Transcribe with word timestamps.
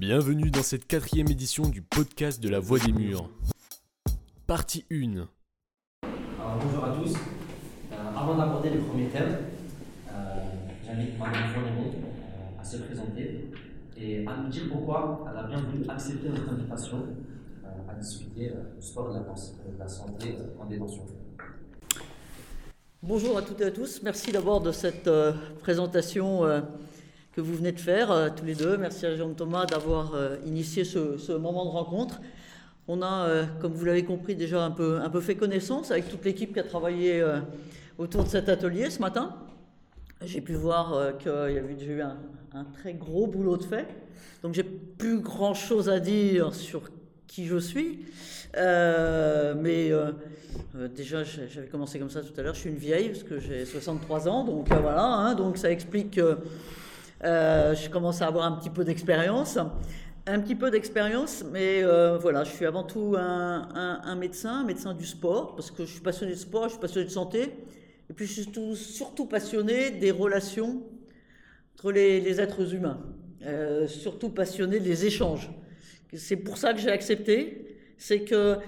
Bienvenue 0.00 0.50
dans 0.50 0.62
cette 0.62 0.86
quatrième 0.86 1.28
édition 1.28 1.68
du 1.68 1.82
podcast 1.82 2.40
de 2.42 2.48
la 2.48 2.58
Voix 2.58 2.78
des 2.78 2.90
Murs. 2.90 3.28
Partie 4.46 4.86
1. 4.90 4.94
Alors, 5.04 6.58
bonjour 6.64 6.84
à 6.86 6.96
tous. 6.96 7.12
Euh, 7.92 7.96
avant 8.16 8.34
d'aborder 8.38 8.70
le 8.70 8.80
premier 8.80 9.08
thème, 9.08 9.36
euh, 10.08 10.12
j'invite 10.86 11.18
Madame 11.18 11.48
Fournier 11.52 11.90
euh, 11.98 12.60
à 12.60 12.64
se 12.64 12.78
présenter 12.78 13.50
et 13.98 14.26
à 14.26 14.36
nous 14.38 14.48
dire 14.48 14.62
pourquoi 14.72 15.26
elle 15.30 15.36
a 15.38 15.42
bien 15.42 15.60
voulu 15.60 15.84
accepter 15.86 16.30
notre 16.30 16.48
invitation 16.50 17.06
euh, 17.66 17.68
à 17.90 17.94
discuter 17.96 18.52
du 18.80 18.86
sport 18.86 19.10
et 19.10 19.12
de 19.12 19.18
la, 19.18 19.24
pensée- 19.24 19.52
de 19.70 19.78
la 19.78 19.86
santé 19.86 20.34
en 20.58 20.64
détention. 20.64 21.04
Bonjour 23.02 23.36
à 23.36 23.42
toutes 23.42 23.60
et 23.60 23.64
à 23.64 23.70
tous. 23.70 24.02
Merci 24.02 24.32
d'abord 24.32 24.62
de 24.62 24.72
cette 24.72 25.08
euh, 25.08 25.34
présentation 25.60 26.46
euh, 26.46 26.62
que 27.32 27.40
vous 27.40 27.54
venez 27.54 27.72
de 27.72 27.80
faire 27.80 28.10
euh, 28.10 28.28
tous 28.34 28.44
les 28.44 28.54
deux. 28.54 28.76
Merci 28.76 29.06
à 29.06 29.14
Jean 29.14 29.32
Thomas 29.32 29.66
d'avoir 29.66 30.14
euh, 30.14 30.36
initié 30.46 30.84
ce, 30.84 31.32
moment 31.36 31.64
de 31.64 31.70
rencontre. 31.70 32.20
On 32.88 33.02
a, 33.02 33.28
euh, 33.28 33.44
comme 33.60 33.72
vous 33.72 33.84
l'avez 33.84 34.04
compris, 34.04 34.34
déjà 34.34 34.64
un 34.64 34.70
peu, 34.72 34.98
fait 35.20 35.36
connaissance 35.36 35.90
avec 35.90 36.08
toute 36.08 36.24
l'équipe 36.24 36.52
qui 36.52 36.58
a 36.58 36.64
travaillé 36.64 37.24
autour 37.98 38.24
de 38.24 38.28
cet 38.28 38.48
atelier 38.48 38.90
ce 38.90 38.98
matin. 38.98 39.36
J'ai 40.24 40.40
pu 40.40 40.54
voir 40.54 41.16
qu'il 41.18 41.30
y 41.30 41.58
avait 41.58 41.74
déjà 41.74 41.92
eu 41.92 42.02
un, 42.02 42.64
très 42.74 42.94
gros 42.94 43.26
boulot 43.26 43.56
de 43.56 43.64
fait. 43.64 43.86
Donc 44.42 44.54
j'ai 44.54 44.64
plus 44.64 45.20
grand 45.20 45.54
chose 45.54 45.88
à 45.88 46.00
dire 46.00 46.54
sur 46.54 46.90
qui 47.28 47.46
je 47.46 47.58
suis. 47.58 48.06
Mais 48.56 49.92
déjà, 50.96 51.22
j'avais 51.22 51.68
commencé 51.68 52.00
comme 52.00 52.10
ça 52.10 52.22
tout 52.22 52.38
à 52.38 52.42
l'heure. 52.42 52.54
Je 52.54 52.60
suis 52.60 52.70
une 52.70 52.76
vieille 52.76 53.10
parce 53.10 53.22
que 53.22 53.38
j'ai 53.38 53.64
63 53.64 54.28
ans, 54.28 54.44
donc 54.44 54.68
voilà. 54.68 55.04
hein, 55.04 55.34
donc 55.36 55.58
ça 55.58 55.70
explique 55.70 56.16
que 56.16 56.38
euh, 57.24 57.74
je 57.74 57.90
commence 57.90 58.22
à 58.22 58.26
avoir 58.26 58.46
un 58.46 58.52
petit 58.52 58.70
peu 58.70 58.84
d'expérience. 58.84 59.58
Un 60.26 60.40
petit 60.40 60.54
peu 60.54 60.70
d'expérience, 60.70 61.44
mais 61.50 61.82
euh, 61.82 62.18
voilà, 62.18 62.44
je 62.44 62.50
suis 62.50 62.66
avant 62.66 62.84
tout 62.84 63.16
un, 63.18 64.16
médecin, 64.16 64.60
un 64.60 64.64
médecin 64.64 64.94
du 64.94 65.06
sport, 65.06 65.56
parce 65.56 65.70
que 65.70 65.84
je 65.84 65.92
suis 65.92 66.00
passionné 66.00 66.32
de 66.32 66.38
sport, 66.38 66.64
je 66.64 66.70
suis 66.70 66.80
passionné 66.80 67.06
de 67.06 67.10
santé, 67.10 67.54
et 68.08 68.12
puis 68.12 68.26
je 68.26 68.42
suis 68.42 68.52
surtout, 68.74 69.26
passionné 69.26 69.90
des 69.90 70.10
relations 70.10 70.82
entre 71.74 71.92
les, 71.92 72.40
êtres 72.40 72.74
humains, 72.74 73.00
Euh, 73.42 73.88
surtout 73.88 74.28
passionné 74.28 74.80
des 74.80 75.06
échanges. 75.06 75.50
C'est 76.12 76.36
pour 76.36 76.58
ça 76.58 76.74
que 76.74 76.80
j'ai 76.80 76.90
accepté, 76.90 77.78
c'est 77.96 78.20
que 78.20 78.58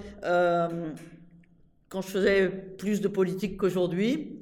quand 1.91 2.01
je 2.01 2.09
faisais 2.09 2.49
plus 2.49 3.03
de 3.03 3.09
politique 3.09 3.59
qu'aujourd'hui, 3.59 4.41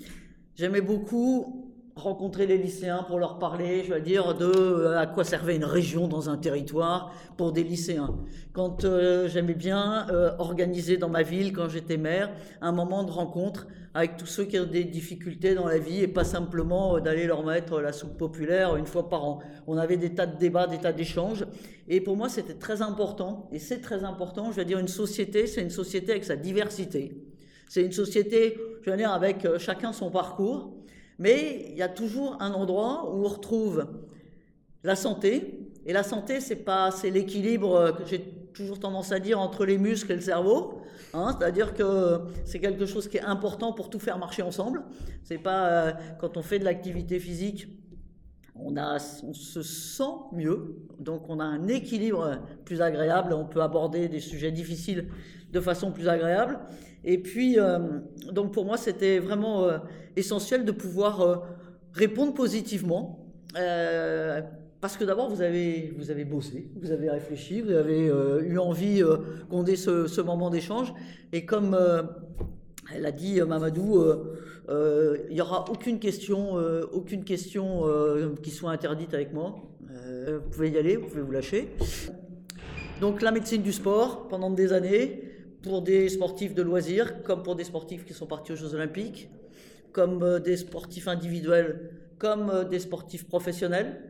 j'aimais 0.54 0.80
beaucoup 0.80 1.59
rencontrer 2.00 2.46
les 2.46 2.58
lycéens 2.58 3.04
pour 3.04 3.18
leur 3.18 3.38
parler, 3.38 3.84
je 3.84 3.94
veux 3.94 4.00
dire, 4.00 4.34
de 4.34 4.46
euh, 4.46 4.98
à 4.98 5.06
quoi 5.06 5.22
servait 5.22 5.56
une 5.56 5.64
région 5.64 6.08
dans 6.08 6.28
un 6.28 6.36
territoire 6.36 7.12
pour 7.36 7.52
des 7.52 7.62
lycéens. 7.62 8.16
Quand 8.52 8.84
euh, 8.84 9.28
j'aimais 9.28 9.54
bien 9.54 10.08
euh, 10.10 10.32
organiser 10.38 10.96
dans 10.96 11.08
ma 11.08 11.22
ville, 11.22 11.52
quand 11.52 11.68
j'étais 11.68 11.96
maire, 11.96 12.32
un 12.60 12.72
moment 12.72 13.04
de 13.04 13.10
rencontre 13.10 13.68
avec 13.94 14.16
tous 14.16 14.26
ceux 14.26 14.44
qui 14.44 14.58
ont 14.58 14.66
des 14.66 14.84
difficultés 14.84 15.54
dans 15.54 15.66
la 15.66 15.78
vie 15.78 16.00
et 16.00 16.08
pas 16.08 16.24
simplement 16.24 16.98
d'aller 17.00 17.26
leur 17.26 17.44
mettre 17.44 17.80
la 17.80 17.92
soupe 17.92 18.16
populaire 18.16 18.76
une 18.76 18.86
fois 18.86 19.08
par 19.08 19.24
an. 19.24 19.40
On 19.66 19.76
avait 19.76 19.96
des 19.96 20.14
tas 20.14 20.26
de 20.26 20.38
débats, 20.38 20.66
des 20.66 20.78
tas 20.78 20.92
d'échanges. 20.92 21.44
Et 21.88 22.00
pour 22.00 22.16
moi, 22.16 22.28
c'était 22.28 22.54
très 22.54 22.82
important. 22.82 23.48
Et 23.52 23.58
c'est 23.58 23.80
très 23.80 24.04
important. 24.04 24.52
Je 24.52 24.58
veux 24.58 24.64
dire, 24.64 24.78
une 24.78 24.88
société, 24.88 25.46
c'est 25.46 25.62
une 25.62 25.70
société 25.70 26.12
avec 26.12 26.24
sa 26.24 26.36
diversité. 26.36 27.16
C'est 27.68 27.82
une 27.82 27.92
société, 27.92 28.56
je 28.82 28.90
veux 28.90 28.96
dire, 28.96 29.10
avec 29.10 29.46
chacun 29.58 29.92
son 29.92 30.10
parcours. 30.10 30.72
Mais 31.20 31.66
il 31.68 31.76
y 31.76 31.82
a 31.82 31.88
toujours 31.88 32.38
un 32.40 32.52
endroit 32.52 33.12
où 33.12 33.26
on 33.26 33.28
retrouve 33.28 33.86
la 34.82 34.96
santé. 34.96 35.60
Et 35.84 35.92
la 35.92 36.02
santé, 36.02 36.40
c'est 36.40 36.56
pas, 36.56 36.90
c'est 36.90 37.10
l'équilibre 37.10 37.94
que 37.96 38.06
j'ai 38.06 38.20
toujours 38.54 38.80
tendance 38.80 39.12
à 39.12 39.20
dire 39.20 39.38
entre 39.38 39.66
les 39.66 39.76
muscles 39.76 40.12
et 40.12 40.16
le 40.16 40.22
cerveau. 40.22 40.80
Hein, 41.12 41.36
C'est-à-dire 41.38 41.74
que 41.74 42.20
c'est 42.46 42.58
quelque 42.58 42.86
chose 42.86 43.06
qui 43.06 43.18
est 43.18 43.22
important 43.22 43.72
pour 43.72 43.90
tout 43.90 43.98
faire 43.98 44.18
marcher 44.18 44.42
ensemble. 44.42 44.82
C'est 45.22 45.38
pas 45.38 45.66
euh, 45.66 45.92
quand 46.18 46.38
on 46.38 46.42
fait 46.42 46.58
de 46.58 46.64
l'activité 46.64 47.20
physique, 47.20 47.68
on, 48.56 48.74
se 48.98 49.62
sent 49.62 50.02
mieux, 50.32 50.76
donc 50.98 51.28
on 51.28 51.40
a 51.40 51.44
un 51.44 51.68
équilibre 51.68 52.38
plus 52.64 52.82
agréable, 52.82 53.32
on 53.32 53.44
peut 53.44 53.62
aborder 53.62 54.08
des 54.08 54.20
sujets 54.20 54.52
difficiles 54.52 55.08
de 55.52 55.60
façon 55.60 55.92
plus 55.92 56.08
agréable. 56.08 56.58
Et 57.04 57.18
puis, 57.18 57.58
euh, 57.58 57.78
donc 58.32 58.52
pour 58.52 58.64
moi, 58.64 58.76
c'était 58.76 59.18
vraiment 59.18 59.64
euh, 59.64 59.78
essentiel 60.16 60.64
de 60.64 60.72
pouvoir 60.72 61.20
euh, 61.20 61.36
répondre 61.92 62.34
positivement. 62.34 63.26
parce 64.80 64.96
que 64.96 65.04
d'abord, 65.04 65.28
vous 65.28 65.42
avez, 65.42 65.94
vous 65.98 66.10
avez 66.10 66.24
bossé, 66.24 66.70
vous 66.80 66.90
avez 66.90 67.10
réfléchi, 67.10 67.60
vous 67.60 67.72
avez 67.72 68.06
eu 68.42 68.58
envie 68.58 69.02
qu'on 69.50 69.64
ait 69.66 69.76
ce, 69.76 70.06
ce 70.06 70.20
moment 70.20 70.50
d'échange. 70.50 70.94
Et 71.32 71.44
comme 71.44 71.76
elle 72.94 73.04
a 73.04 73.12
dit, 73.12 73.40
Mamadou, 73.42 74.02
il 74.70 75.34
n'y 75.34 75.40
aura 75.40 75.64
aucune 75.70 75.98
question, 75.98 76.58
euh, 76.58 76.86
aucune 76.92 77.24
question 77.24 77.86
euh, 77.86 78.34
qui 78.42 78.50
soit 78.50 78.70
interdite 78.70 79.14
avec 79.14 79.32
moi. 79.32 79.56
Euh, 79.90 80.38
vous 80.42 80.50
pouvez 80.50 80.70
y 80.70 80.78
aller, 80.78 80.96
vous 80.96 81.08
pouvez 81.08 81.22
vous 81.22 81.32
lâcher. 81.32 81.68
Donc 83.00 83.22
la 83.22 83.32
médecine 83.32 83.62
du 83.62 83.72
sport 83.72 84.28
pendant 84.28 84.50
des 84.50 84.72
années, 84.72 85.30
pour 85.62 85.82
des 85.82 86.08
sportifs 86.08 86.54
de 86.54 86.62
loisirs, 86.62 87.22
comme 87.22 87.42
pour 87.42 87.56
des 87.56 87.64
sportifs 87.64 88.04
qui 88.04 88.14
sont 88.14 88.26
partis 88.26 88.52
aux 88.52 88.56
Jeux 88.56 88.74
Olympiques, 88.74 89.28
comme 89.92 90.22
euh, 90.22 90.38
des 90.38 90.56
sportifs 90.56 91.08
individuels, 91.08 91.90
comme 92.18 92.50
euh, 92.50 92.64
des 92.64 92.78
sportifs 92.78 93.26
professionnels. 93.26 94.02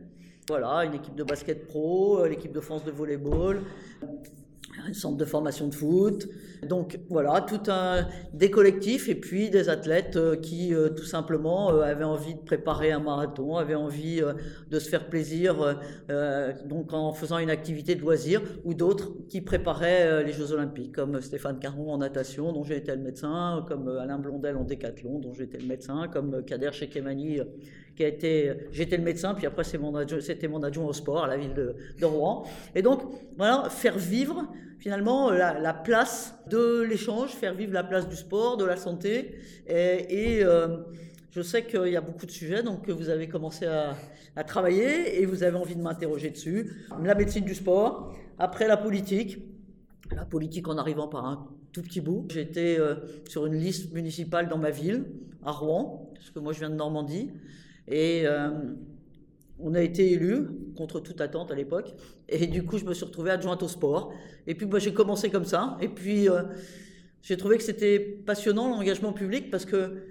Voilà, 0.47 0.85
une 0.85 0.95
équipe 0.95 1.15
de 1.15 1.23
basket 1.23 1.67
pro, 1.67 2.19
euh, 2.19 2.27
l'équipe 2.27 2.51
de 2.51 2.59
France 2.59 2.83
de 2.83 2.91
volleyball, 2.91 3.61
un 4.87 4.93
centre 4.93 5.17
de 5.17 5.25
formation 5.25 5.67
de 5.67 5.75
foot. 5.75 6.27
Donc 6.67 6.99
voilà, 7.09 7.41
tout 7.41 7.61
un 7.69 8.07
des 8.33 8.51
collectifs 8.51 9.09
et 9.09 9.15
puis 9.15 9.49
des 9.49 9.69
athlètes 9.69 10.15
euh, 10.15 10.35
qui 10.35 10.75
euh, 10.75 10.89
tout 10.89 11.05
simplement 11.05 11.71
euh, 11.71 11.81
avaient 11.81 12.03
envie 12.03 12.35
de 12.35 12.39
préparer 12.39 12.91
un 12.91 12.99
marathon, 12.99 13.57
avaient 13.57 13.75
envie 13.75 14.21
de 14.69 14.79
se 14.79 14.89
faire 14.89 15.09
plaisir 15.09 15.77
donc 16.65 16.93
en 16.93 17.13
faisant 17.13 17.37
une 17.37 17.49
activité 17.49 17.95
de 17.95 18.01
loisir 18.01 18.41
ou 18.63 18.73
d'autres 18.73 19.11
qui 19.27 19.41
préparaient 19.41 20.23
les 20.23 20.33
Jeux 20.33 20.51
Olympiques 20.51 20.93
comme 20.93 21.19
Stéphane 21.21 21.59
Caron 21.59 21.91
en 21.93 21.97
natation 21.97 22.51
dont 22.51 22.63
j'ai 22.63 22.77
été 22.77 22.91
le 22.91 23.01
médecin, 23.01 23.65
comme 23.67 23.87
Alain 23.87 24.19
Blondel 24.19 24.55
en 24.57 24.63
décathlon 24.63 25.19
dont 25.19 25.33
j'ai 25.33 25.43
été 25.43 25.57
le 25.57 25.67
médecin, 25.67 26.07
comme 26.07 26.43
Kader 26.43 26.71
Chekemani 26.71 27.39
qui 27.95 28.03
a 28.03 28.07
été 28.07 28.53
j'étais 28.71 28.97
le 28.97 29.03
médecin 29.03 29.33
puis 29.33 29.45
après 29.45 29.63
c'était 29.63 30.47
mon 30.47 30.63
adjoint 30.63 30.85
au 30.85 30.93
sport 30.93 31.23
à 31.23 31.27
la 31.27 31.37
ville 31.37 31.53
de, 31.53 32.05
Rouen. 32.05 32.43
Et 32.75 32.81
donc 32.81 33.01
voilà, 33.37 33.69
faire 33.69 33.97
vivre 33.97 34.47
finalement 34.79 35.29
la, 35.29 35.59
la 35.59 35.73
place 35.73 36.35
de 36.47 36.81
l'échange, 36.81 37.31
faire 37.31 37.53
vivre 37.53 37.73
la 37.73 37.83
place 37.83 38.07
du 38.07 38.15
sport, 38.15 38.57
de 38.57 38.65
la 38.65 38.77
santé. 38.77 39.35
Et, 39.67 40.39
euh, 40.43 40.77
je 41.29 41.41
sais 41.41 41.63
qu'il 41.65 41.87
y 41.87 41.95
a 41.95 42.01
beaucoup 42.01 42.25
de 42.25 42.31
sujets 42.31 42.61
donc 42.61 42.85
que 42.85 42.91
vous 42.91 43.09
avez 43.09 43.29
commencé 43.29 43.65
à, 43.65 43.95
à 44.35 44.43
travailler 44.43 45.21
et 45.21 45.25
vous 45.25 45.43
avez 45.43 45.55
envie 45.55 45.75
de 45.75 45.81
m'interroger 45.81 46.29
dessus. 46.29 46.71
La 47.03 47.15
médecine 47.15 47.45
du 47.45 47.55
sport, 47.55 48.13
après 48.37 48.67
la 48.67 48.75
politique, 48.75 49.37
la 50.15 50.25
politique 50.25 50.67
en 50.67 50.77
arrivant 50.77 51.07
par 51.07 51.25
un 51.25 51.47
tout 51.71 51.81
petit 51.81 52.01
bout. 52.01 52.25
J'étais 52.29 52.77
euh, 52.79 52.95
sur 53.27 53.45
une 53.45 53.55
liste 53.55 53.93
municipale 53.93 54.49
dans 54.49 54.57
ma 54.57 54.71
ville, 54.71 55.05
à 55.43 55.51
Rouen, 55.51 56.11
parce 56.13 56.31
que 56.31 56.39
moi 56.39 56.53
je 56.53 56.59
viens 56.59 56.69
de 56.69 56.75
Normandie. 56.75 57.31
Et 57.87 58.23
euh, 58.25 58.49
on 59.59 59.73
a 59.73 59.81
été 59.81 60.11
élu 60.11 60.47
contre 60.75 60.99
toute 60.99 61.21
attente 61.21 61.51
à 61.51 61.55
l'époque. 61.55 61.93
Et 62.29 62.47
du 62.47 62.63
coup, 62.63 62.77
je 62.77 62.85
me 62.85 62.93
suis 62.93 63.05
retrouvé 63.05 63.31
adjointe 63.31 63.61
au 63.63 63.67
sport. 63.67 64.13
Et 64.47 64.55
puis, 64.55 64.65
bah, 64.65 64.79
j'ai 64.79 64.93
commencé 64.93 65.29
comme 65.29 65.45
ça. 65.45 65.77
Et 65.81 65.87
puis, 65.89 66.29
euh, 66.29 66.43
j'ai 67.21 67.37
trouvé 67.37 67.57
que 67.57 67.63
c'était 67.63 67.99
passionnant 67.99 68.69
l'engagement 68.69 69.13
public 69.13 69.51
parce 69.51 69.65
que 69.65 70.03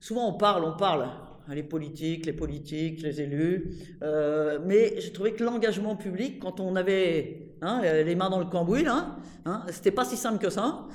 souvent 0.00 0.28
on 0.28 0.36
parle, 0.36 0.64
on 0.64 0.76
parle. 0.76 1.08
Les 1.48 1.62
politiques, 1.62 2.26
les 2.26 2.32
politiques, 2.32 3.02
les 3.02 3.20
élus. 3.20 3.70
Euh, 4.02 4.58
mais 4.66 5.00
j'ai 5.00 5.12
trouvé 5.12 5.32
que 5.32 5.44
l'engagement 5.44 5.94
public, 5.94 6.40
quand 6.40 6.58
on 6.58 6.74
avait 6.74 7.52
hein, 7.62 7.82
les 7.82 8.16
mains 8.16 8.30
dans 8.30 8.40
le 8.40 8.46
cambouis, 8.46 8.82
là, 8.82 9.16
hein, 9.44 9.62
c'était 9.70 9.92
pas 9.92 10.04
si 10.04 10.16
simple 10.16 10.44
que 10.44 10.50
ça. 10.50 10.88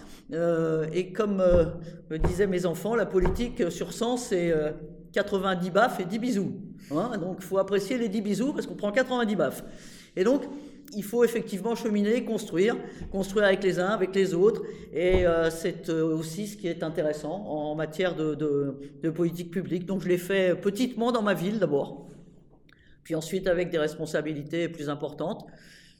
Et 0.92 1.14
comme 1.14 1.42
me 2.10 2.18
disaient 2.18 2.48
mes 2.48 2.66
enfants, 2.66 2.98
la 2.98 3.06
politique 3.06 3.72
sur 3.72 3.94
100, 3.94 4.18
c'est 4.18 4.54
90 5.14 5.70
baffes 5.72 6.00
et 6.00 6.06
10 6.06 6.20
bisous. 6.20 6.54
Hein, 6.92 7.18
donc 7.18 7.38
il 7.40 7.46
faut 7.46 7.58
apprécier 7.58 7.98
les 7.98 8.10
10 8.10 8.22
bisous 8.22 8.54
parce 8.54 8.66
qu'on 8.68 8.76
prend 8.76 8.92
90 8.92 9.36
baffes. 9.36 9.64
Et 10.16 10.24
donc, 10.26 10.44
il 10.94 11.04
faut 11.04 11.24
effectivement 11.24 11.74
cheminer, 11.74 12.26
construire, 12.26 12.76
construire 13.12 13.46
avec 13.46 13.64
les 13.64 13.80
uns, 13.80 13.88
avec 13.90 14.14
les 14.14 14.34
autres. 14.34 14.62
Et 14.94 15.26
euh, 15.26 15.50
c'est 15.50 15.88
euh, 15.90 16.04
aussi 16.18 16.48
ce 16.48 16.58
qui 16.58 16.68
est 16.68 16.84
intéressant 16.84 17.32
en 17.48 17.76
matière 17.76 18.14
de, 18.16 18.36
de- 18.36 18.76
de 19.02 19.10
politique 19.10 19.52
publique. 19.52 19.86
Donc 19.86 20.02
je 20.02 20.10
l'ai 20.10 20.18
fait 20.18 20.54
petitement 20.60 21.14
dans 21.14 21.22
ma 21.22 21.34
ville 21.34 21.60
d'abord, 21.60 22.08
puis 23.06 23.16
ensuite 23.16 23.48
avec 23.48 23.70
des 23.70 23.78
responsabilités 23.78 24.68
plus 24.68 24.90
importantes. 24.90 25.46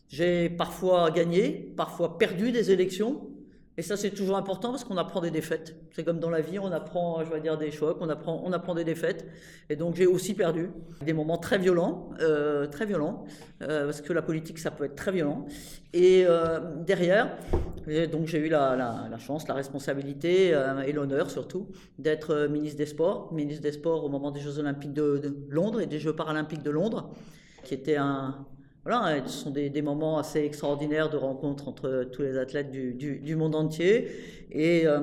J'ai 0.10 0.50
parfois 0.50 1.10
gagné, 1.10 1.74
parfois 1.78 2.18
perdu 2.18 2.52
des 2.52 2.72
élections. 2.72 3.30
Et 3.78 3.82
ça, 3.82 3.96
c'est 3.96 4.10
toujours 4.10 4.36
important 4.36 4.72
parce 4.72 4.84
qu'on 4.84 4.98
apprend 4.98 5.22
des 5.22 5.32
défaites. 5.32 5.76
C'est 5.94 6.04
comme 6.04 6.20
dans 6.20 6.30
la 6.30 6.42
vie, 6.42 6.60
on 6.60 6.72
apprend, 6.74 7.24
je 7.24 7.32
vais 7.32 7.40
dire, 7.40 7.58
des 7.58 7.72
chocs, 7.72 7.98
on 8.02 8.10
apprend, 8.10 8.42
on 8.46 8.52
apprend 8.52 8.76
des 8.76 8.84
défaites. 8.84 9.26
Et 9.70 9.78
donc, 9.78 9.96
j'ai 9.96 10.06
aussi 10.06 10.34
perdu 10.34 10.72
des 11.06 11.14
moments 11.14 11.38
très 11.38 11.58
violents, 11.58 12.10
euh, 12.20 12.68
très 12.68 12.86
violents, 12.86 13.24
euh, 13.62 13.86
parce 13.86 14.02
que 14.02 14.12
la 14.12 14.22
politique, 14.22 14.60
ça 14.60 14.72
peut 14.72 14.84
être 14.84 14.96
très 14.96 15.14
violent. 15.14 15.46
Et 15.94 16.26
euh, 16.28 16.60
derrière, 16.86 17.38
donc 18.12 18.28
j'ai 18.28 18.40
eu 18.40 18.50
la, 18.50 19.18
chance, 19.18 19.48
la 19.48 19.54
responsabilité 19.54 20.50
et 20.86 20.92
l'honneur 20.92 21.32
surtout 21.32 21.68
d'être 21.98 22.48
ministre 22.48 22.78
des 22.78 22.86
Sports, 22.86 23.34
ministre 23.34 23.64
des 23.64 23.72
Sports 23.72 24.04
au 24.04 24.10
moment 24.10 24.32
des 24.32 24.40
Jeux 24.40 24.60
Olympiques 24.60 24.94
de, 24.94 25.18
de 25.18 25.36
Londres 25.50 25.82
et 25.82 25.88
des 25.88 25.98
Jeux 25.98 26.16
Paralympiques 26.16 26.62
de 26.62 26.70
Londres, 26.70 27.10
qui 27.64 27.74
était 27.74 27.96
un, 27.96 28.46
voilà, 28.84 29.24
ce 29.28 29.38
sont 29.44 29.52
des, 29.52 29.82
moments 29.82 30.18
assez 30.18 30.40
extraordinaires 30.40 31.10
de 31.10 31.18
rencontre 31.18 31.68
entre 31.68 32.06
tous 32.12 32.24
les 32.24 32.38
athlètes 32.38 32.72
du, 32.72 33.36
monde 33.36 33.56
entier. 33.56 34.10
Et 34.52 34.88
euh, 34.88 35.00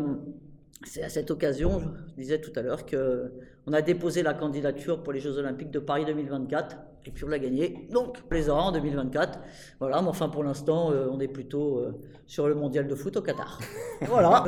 c'est 0.84 1.02
à 1.02 1.08
cette 1.08 1.30
occasion, 1.30 1.80
je 2.08 2.14
disais 2.14 2.40
tout 2.40 2.50
à 2.56 2.62
l'heure, 2.62 2.84
qu'on 2.86 3.72
a 3.72 3.82
déposé 3.82 4.24
la 4.24 4.34
candidature 4.34 5.02
pour 5.02 5.12
les 5.12 5.20
Jeux 5.20 5.38
Olympiques 5.38 5.70
de 5.70 5.78
Paris 5.78 6.04
2024. 6.04 6.76
Et 7.06 7.12
puis 7.12 7.24
on 7.24 7.28
l'a 7.28 7.38
gagné. 7.38 7.88
Donc, 7.92 8.20
plaisant 8.22 8.58
en 8.58 8.72
2024. 8.72 9.38
Voilà, 9.78 10.02
mais 10.02 10.08
enfin 10.08 10.28
pour 10.28 10.42
l'instant, 10.42 10.90
euh, 10.90 11.06
on 11.10 11.20
est 11.20 11.28
plutôt 11.28 11.78
euh, 11.78 11.92
sur 12.26 12.48
le 12.48 12.56
mondial 12.56 12.88
de 12.88 12.94
foot 12.96 13.16
au 13.16 13.22
Qatar. 13.22 13.60
voilà. 14.02 14.44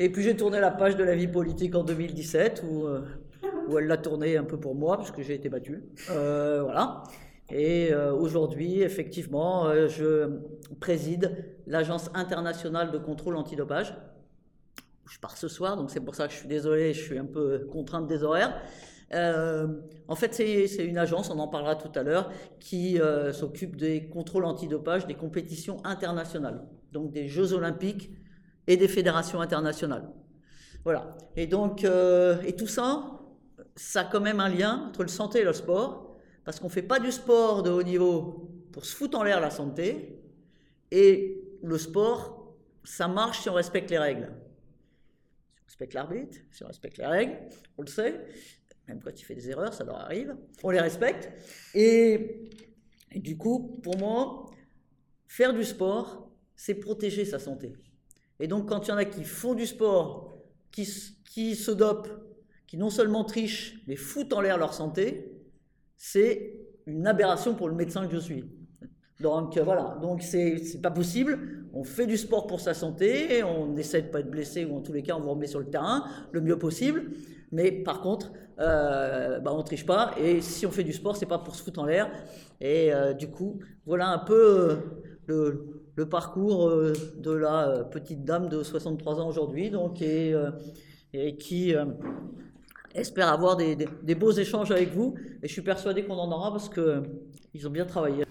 et 0.00 0.10
puis 0.10 0.24
j'ai 0.24 0.36
tourné 0.36 0.58
la 0.58 0.72
page 0.72 0.96
de 0.96 1.04
la 1.04 1.14
vie 1.14 1.28
politique 1.28 1.76
en 1.76 1.84
2017 1.84 2.64
où, 2.68 2.86
où 3.68 3.78
elle 3.78 3.86
l'a 3.86 3.96
tournée 3.96 4.36
un 4.36 4.44
peu 4.44 4.58
pour 4.58 4.74
moi, 4.74 4.96
parce 4.96 5.12
que 5.12 5.22
j'ai 5.22 5.34
été 5.34 5.48
battu. 5.48 5.84
voilà. 6.08 7.04
Et 7.50 7.92
euh, 7.92 8.12
aujourd'hui, 8.12 8.82
effectivement, 8.82 9.66
euh, 9.66 9.88
je 9.88 10.38
préside 10.80 11.56
l'Agence 11.66 12.10
internationale 12.14 12.90
de 12.90 12.98
contrôle 12.98 13.36
antidopage. 13.36 13.96
Je 15.10 15.18
pars 15.18 15.36
ce 15.36 15.48
soir, 15.48 15.76
donc 15.76 15.90
c'est 15.90 16.00
pour 16.00 16.14
ça 16.14 16.26
que 16.26 16.34
je 16.34 16.38
suis 16.38 16.48
désolé, 16.48 16.92
je 16.92 17.02
suis 17.02 17.18
un 17.18 17.24
peu 17.24 17.66
contrainte 17.72 18.06
des 18.06 18.22
horaires. 18.22 18.60
Euh, 19.14 19.66
en 20.06 20.14
fait, 20.14 20.34
c'est 20.34 20.84
une 20.84 20.98
agence, 20.98 21.30
on 21.30 21.38
en 21.38 21.48
parlera 21.48 21.76
tout 21.76 21.90
à 21.98 22.02
l'heure, 22.02 22.30
qui 22.60 23.00
s'occupe 23.32 23.76
des 23.76 24.10
contrôles 24.10 24.44
antidopage 24.44 25.06
des 25.06 25.14
compétitions 25.14 25.78
internationales, 25.84 26.62
donc 26.92 27.10
des 27.10 27.26
Jeux 27.26 27.54
olympiques 27.54 28.10
et 28.66 28.76
des 28.76 28.88
fédérations 28.88 29.40
internationales. 29.40 30.10
Voilà. 30.84 31.16
Et 31.36 31.46
donc, 31.46 31.84
et 31.84 32.52
tout 32.54 32.66
ça, 32.66 33.18
ça 33.76 34.00
a 34.00 34.04
quand 34.04 34.20
même 34.20 34.40
un 34.40 34.50
lien 34.50 34.88
entre 34.90 35.04
le 35.04 35.08
santé 35.08 35.40
et 35.40 35.44
le 35.44 35.54
sport 35.54 36.07
parce 36.48 36.60
qu'on 36.60 36.68
ne 36.68 36.72
fait 36.72 36.80
pas 36.80 36.98
du 36.98 37.12
sport 37.12 37.62
de 37.62 37.68
haut 37.68 37.82
niveau 37.82 38.48
pour 38.72 38.86
se 38.86 38.96
foutre 38.96 39.18
en 39.18 39.22
l'air 39.22 39.38
la 39.38 39.50
santé, 39.50 40.18
et 40.90 41.44
le 41.62 41.76
sport, 41.76 42.56
ça 42.84 43.06
marche 43.06 43.42
si 43.42 43.50
on 43.50 43.52
respecte 43.52 43.90
les 43.90 43.98
règles. 43.98 44.32
Si 44.32 45.60
on 45.60 45.66
respecte 45.66 45.92
l'arbitre, 45.92 46.38
si 46.50 46.64
on 46.64 46.68
respecte 46.68 46.96
les 46.96 47.04
règles, 47.04 47.38
on 47.76 47.82
le 47.82 47.88
sait, 47.88 48.24
même 48.86 49.02
quand 49.02 49.10
il 49.20 49.22
fait 49.24 49.34
des 49.34 49.50
erreurs, 49.50 49.74
ça 49.74 49.84
leur 49.84 49.96
arrive, 49.96 50.38
on 50.62 50.70
les 50.70 50.80
respecte, 50.80 51.30
et, 51.74 52.48
du 53.14 53.36
coup, 53.36 53.78
pour 53.82 53.98
moi, 53.98 54.46
faire 55.26 55.52
du 55.52 55.64
sport, 55.64 56.32
c'est 56.56 56.76
protéger 56.76 57.26
sa 57.26 57.38
santé. 57.38 57.74
Et 58.40 58.48
donc, 58.48 58.70
quand 58.70 58.86
il 58.86 58.88
y 58.88 58.92
en 58.92 58.96
a 58.96 59.04
qui 59.04 59.24
font 59.24 59.52
du 59.52 59.66
sport, 59.66 60.32
qui, 60.72 60.88
qui 61.26 61.56
se 61.56 61.72
dopent, 61.72 62.08
qui 62.66 62.78
non 62.78 62.88
seulement 62.88 63.24
trichent, 63.24 63.82
mais 63.86 63.96
foutent 63.96 64.32
en 64.32 64.40
l'air 64.40 64.56
leur 64.56 64.72
santé, 64.72 65.34
c'est 65.98 66.54
une 66.86 67.06
aberration 67.06 67.54
pour 67.54 67.68
le 67.68 67.74
médecin 67.74 68.06
que 68.06 68.14
je 68.14 68.20
suis. 68.20 68.44
Donc 69.20 69.56
euh, 69.56 69.64
voilà, 69.64 69.98
donc 70.00 70.22
c'est 70.22 70.80
pas 70.80 70.92
possible. 70.92 71.66
On 71.74 71.82
fait 71.82 72.06
du 72.06 72.16
sport 72.16 72.46
pour 72.46 72.60
sa 72.60 72.72
santé, 72.72 73.42
on 73.42 73.76
essaie 73.76 74.02
de 74.02 74.08
pas 74.08 74.20
être 74.20 74.30
blessé 74.30 74.64
ou 74.64 74.76
en 74.76 74.80
tous 74.80 74.92
les 74.92 75.02
cas 75.02 75.16
on 75.16 75.20
vous 75.20 75.30
remet 75.30 75.48
sur 75.48 75.58
le 75.58 75.66
terrain 75.66 76.04
le 76.32 76.40
mieux 76.40 76.58
possible. 76.58 77.10
Mais 77.50 77.72
par 77.72 78.00
contre, 78.00 78.32
euh, 78.60 79.40
bah, 79.40 79.52
on 79.52 79.62
triche 79.62 79.84
pas 79.86 80.12
et 80.20 80.40
si 80.40 80.66
on 80.66 80.70
fait 80.70 80.84
du 80.84 80.92
sport, 80.92 81.16
c'est 81.16 81.26
pas 81.26 81.38
pour 81.38 81.56
se 81.56 81.62
foutre 81.62 81.80
en 81.80 81.86
l'air. 81.86 82.10
Et 82.60 82.94
euh, 82.94 83.12
du 83.12 83.28
coup, 83.28 83.58
voilà 83.84 84.08
un 84.08 84.18
peu 84.18 84.78
le, 85.26 85.82
le, 85.96 86.08
parcours 86.08 86.70
de 86.70 87.32
la 87.32 87.84
petite 87.90 88.24
dame 88.24 88.48
de 88.48 88.62
63 88.62 89.20
ans 89.20 89.28
aujourd'hui, 89.28 89.70
donc 89.70 90.00
et, 90.00 90.34
et 91.12 91.36
qui 91.36 91.74
espère 93.00 93.28
avoir 93.28 93.56
des, 93.56 94.14
beaux 94.14 94.32
échanges 94.32 94.70
avec 94.70 94.92
vous. 94.92 95.14
Et 95.42 95.48
je 95.48 95.52
suis 95.52 95.62
persuadé 95.62 96.04
qu'on 96.04 96.14
en 96.14 96.30
aura 96.30 96.50
parce 96.50 96.68
qu'ils 96.68 96.82
euh, 96.82 97.66
ont 97.66 97.70
bien 97.70 97.86
travaillé. 97.86 98.24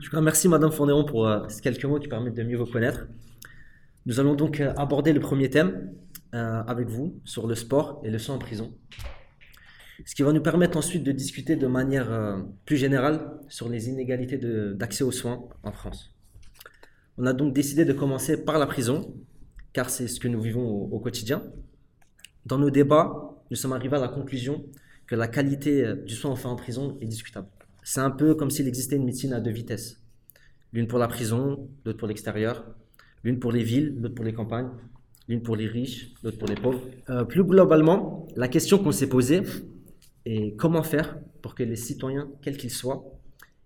Je 0.00 0.18
merci 0.18 0.48
Madame 0.48 0.70
Fournéron 0.70 1.04
pour 1.04 1.26
euh, 1.26 1.48
ces 1.48 1.60
quelques 1.60 1.84
mots 1.84 1.98
qui 1.98 2.08
permettent 2.08 2.34
de 2.34 2.42
mieux 2.42 2.56
vous 2.56 2.66
connaître. 2.66 3.06
Nous 4.04 4.20
allons 4.20 4.34
donc 4.34 4.60
euh, 4.60 4.72
aborder 4.76 5.12
le 5.12 5.20
premier 5.20 5.50
thème 5.50 5.92
avec 6.32 6.88
vous 6.88 7.18
sur 7.24 7.46
le 7.46 7.54
sport 7.54 8.02
et 8.04 8.10
le 8.10 8.18
soin 8.18 8.34
en 8.34 8.38
prison. 8.38 8.74
Ce 10.04 10.14
qui 10.14 10.22
va 10.22 10.34
nous 10.34 10.42
permettre 10.42 10.76
ensuite 10.76 11.02
de 11.02 11.10
discuter 11.10 11.56
de 11.56 11.66
manière 11.66 12.44
plus 12.66 12.76
générale 12.76 13.30
sur 13.48 13.70
les 13.70 13.88
inégalités 13.88 14.38
d'accès 14.74 15.02
aux 15.02 15.12
soins 15.12 15.48
en 15.62 15.72
France. 15.72 16.14
On 17.16 17.24
a 17.24 17.32
donc 17.32 17.54
décidé 17.54 17.86
de 17.86 17.94
commencer 17.94 18.44
par 18.44 18.58
la 18.58 18.66
prison, 18.66 19.14
car 19.72 19.88
c'est 19.88 20.08
ce 20.08 20.20
que 20.20 20.28
nous 20.28 20.42
vivons 20.42 20.68
au 20.68 21.00
quotidien. 21.00 21.42
Dans 22.44 22.58
nos 22.58 22.68
débats, 22.68 23.35
nous 23.50 23.56
sommes 23.56 23.72
arrivés 23.72 23.96
à 23.96 24.00
la 24.00 24.08
conclusion 24.08 24.64
que 25.06 25.14
la 25.14 25.28
qualité 25.28 25.84
euh, 25.84 25.94
du 25.94 26.14
soin 26.14 26.32
offert 26.32 26.50
en 26.50 26.56
prison 26.56 26.98
est 27.00 27.06
discutable. 27.06 27.48
C'est 27.82 28.00
un 28.00 28.10
peu 28.10 28.34
comme 28.34 28.50
s'il 28.50 28.66
existait 28.66 28.96
une 28.96 29.04
médecine 29.04 29.32
à 29.32 29.40
deux 29.40 29.50
vitesses. 29.50 30.02
L'une 30.72 30.88
pour 30.88 30.98
la 30.98 31.08
prison, 31.08 31.68
l'autre 31.84 31.98
pour 31.98 32.08
l'extérieur. 32.08 32.64
L'une 33.22 33.38
pour 33.38 33.52
les 33.52 33.62
villes, 33.62 33.96
l'autre 34.00 34.14
pour 34.14 34.24
les 34.24 34.32
campagnes. 34.32 34.70
L'une 35.28 35.42
pour 35.42 35.56
les 35.56 35.66
riches, 35.66 36.12
l'autre 36.22 36.38
pour 36.38 36.48
les 36.48 36.56
pauvres. 36.56 36.80
Euh, 37.10 37.24
plus 37.24 37.44
globalement, 37.44 38.26
la 38.36 38.48
question 38.48 38.78
qu'on 38.78 38.92
s'est 38.92 39.08
posée 39.08 39.42
est 40.24 40.56
comment 40.56 40.82
faire 40.82 41.18
pour 41.42 41.54
que 41.54 41.62
les 41.62 41.76
citoyens, 41.76 42.28
quels 42.42 42.56
qu'ils 42.56 42.70
soient, 42.70 43.04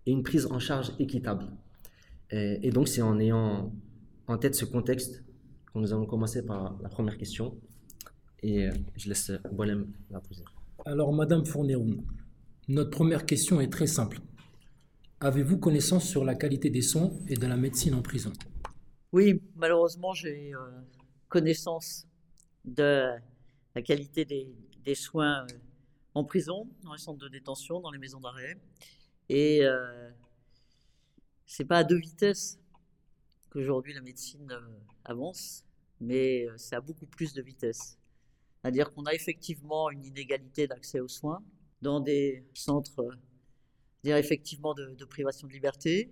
aient 0.06 0.12
une 0.12 0.22
prise 0.22 0.46
en 0.46 0.58
charge 0.58 0.92
équitable. 0.98 1.46
Et, 2.30 2.58
et 2.62 2.70
donc 2.70 2.88
c'est 2.88 3.02
en 3.02 3.18
ayant 3.18 3.72
en 4.26 4.38
tête 4.38 4.54
ce 4.54 4.64
contexte 4.64 5.24
que 5.72 5.78
nous 5.78 5.92
allons 5.92 6.06
commencer 6.06 6.44
par 6.44 6.78
la 6.82 6.88
première 6.88 7.16
question. 7.16 7.56
Et 8.42 8.66
euh, 8.66 8.72
je 8.96 9.08
laisse 9.08 9.32
Bolem 9.52 9.92
la 10.10 10.20
poser. 10.20 10.44
Alors, 10.84 11.12
Madame 11.12 11.44
Fournéron, 11.44 11.98
notre 12.69 12.90
première 12.90 13.26
question 13.26 13.60
est 13.60 13.70
très 13.70 13.87
simple. 13.87 14.20
Avez-vous 15.20 15.58
connaissance 15.58 16.08
sur 16.08 16.25
la 16.25 16.34
qualité 16.34 16.70
des 16.70 16.81
soins 16.81 17.10
et 17.28 17.34
de 17.37 17.46
la 17.46 17.56
médecine 17.56 17.94
en 17.94 18.00
prison? 18.00 18.32
Oui, 19.12 19.42
malheureusement, 19.54 20.14
j'ai 20.14 20.54
euh, 20.54 20.58
connaissance 21.28 22.06
de 22.64 23.06
la 23.75 23.82
qualité 23.82 24.25
des, 24.25 24.94
soins 24.94 25.42
euh, 25.42 25.58
en 26.14 26.25
prison, 26.25 26.66
dans 26.84 26.94
les 26.94 26.98
centres 26.98 27.19
de 27.19 27.28
détention, 27.28 27.81
dans 27.81 27.90
les 27.90 27.98
maisons 27.98 28.20
d'arrêt. 28.20 28.56
Et 29.28 29.62
euh, 29.62 30.11
c'est 31.44 31.66
pas 31.66 31.78
à 31.78 31.85
deux 31.85 31.99
vitesses 31.99 32.59
qu'aujourd'hui 33.50 33.92
la 33.92 34.00
médecine 34.00 34.49
avance, 35.04 35.66
mais 36.00 36.47
c'est 36.56 36.76
à 36.76 36.80
beaucoup 36.80 37.06
plus 37.06 37.35
de 37.35 37.42
vitesse. 37.42 38.00
C'est-à-dire 38.62 38.90
qu'on 38.93 39.05
a 39.05 39.14
effectivement 39.14 39.90
une 39.90 40.05
inégalité 40.05 40.67
d'accès 40.67 41.00
aux 41.00 41.09
soins 41.09 41.43
dans 41.81 42.00
des 42.00 42.45
centres 42.52 43.09
dire 44.02 44.17
effectivement 44.17 44.75
de, 44.75 45.05
privation 45.05 45.47
de 45.47 45.52
liberté, 45.52 46.11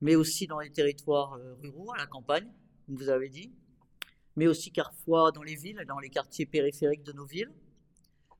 mais 0.00 0.14
aussi 0.14 0.46
dans 0.46 0.60
les 0.60 0.70
territoires 0.70 1.34
euh, 1.34 1.54
ruraux, 1.54 1.92
à 1.94 1.98
la 1.98 2.06
campagne, 2.06 2.50
comme 2.86 2.96
vous 2.96 3.08
avez 3.08 3.28
dit, 3.28 3.52
mais 4.36 4.46
aussi 4.46 4.70
parfois 4.70 5.32
dans 5.32 5.42
les 5.42 5.54
villes, 5.54 5.82
dans 5.88 5.98
les 5.98 6.10
quartiers 6.10 6.46
périphériques 6.46 7.02
de 7.02 7.12
nos 7.12 7.24
villes, 7.24 7.52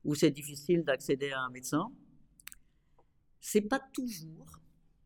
où 0.03 0.13
c'est 0.13 0.31
difficile 0.31 0.83
d'accéder 0.83 1.31
à 1.31 1.41
un 1.41 1.49
médecin. 1.49 1.91
C'est 3.39 3.61
pas 3.61 3.79
toujours, 3.93 4.59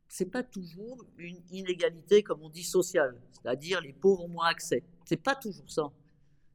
c'est 0.07 0.29
pas 0.29 0.43
toujours 0.43 1.05
une 1.17 1.41
inégalité 1.51 2.23
comme 2.23 2.41
on 2.41 2.49
dit 2.49 2.63
sociale, 2.63 3.21
c'est-à-dire 3.31 3.79
les 3.81 3.93
pauvres 3.93 4.25
ont 4.25 4.29
moins 4.29 4.47
accès. 4.47 4.83
C'est 5.05 5.21
pas 5.21 5.35
toujours 5.35 5.69
ça 5.69 5.89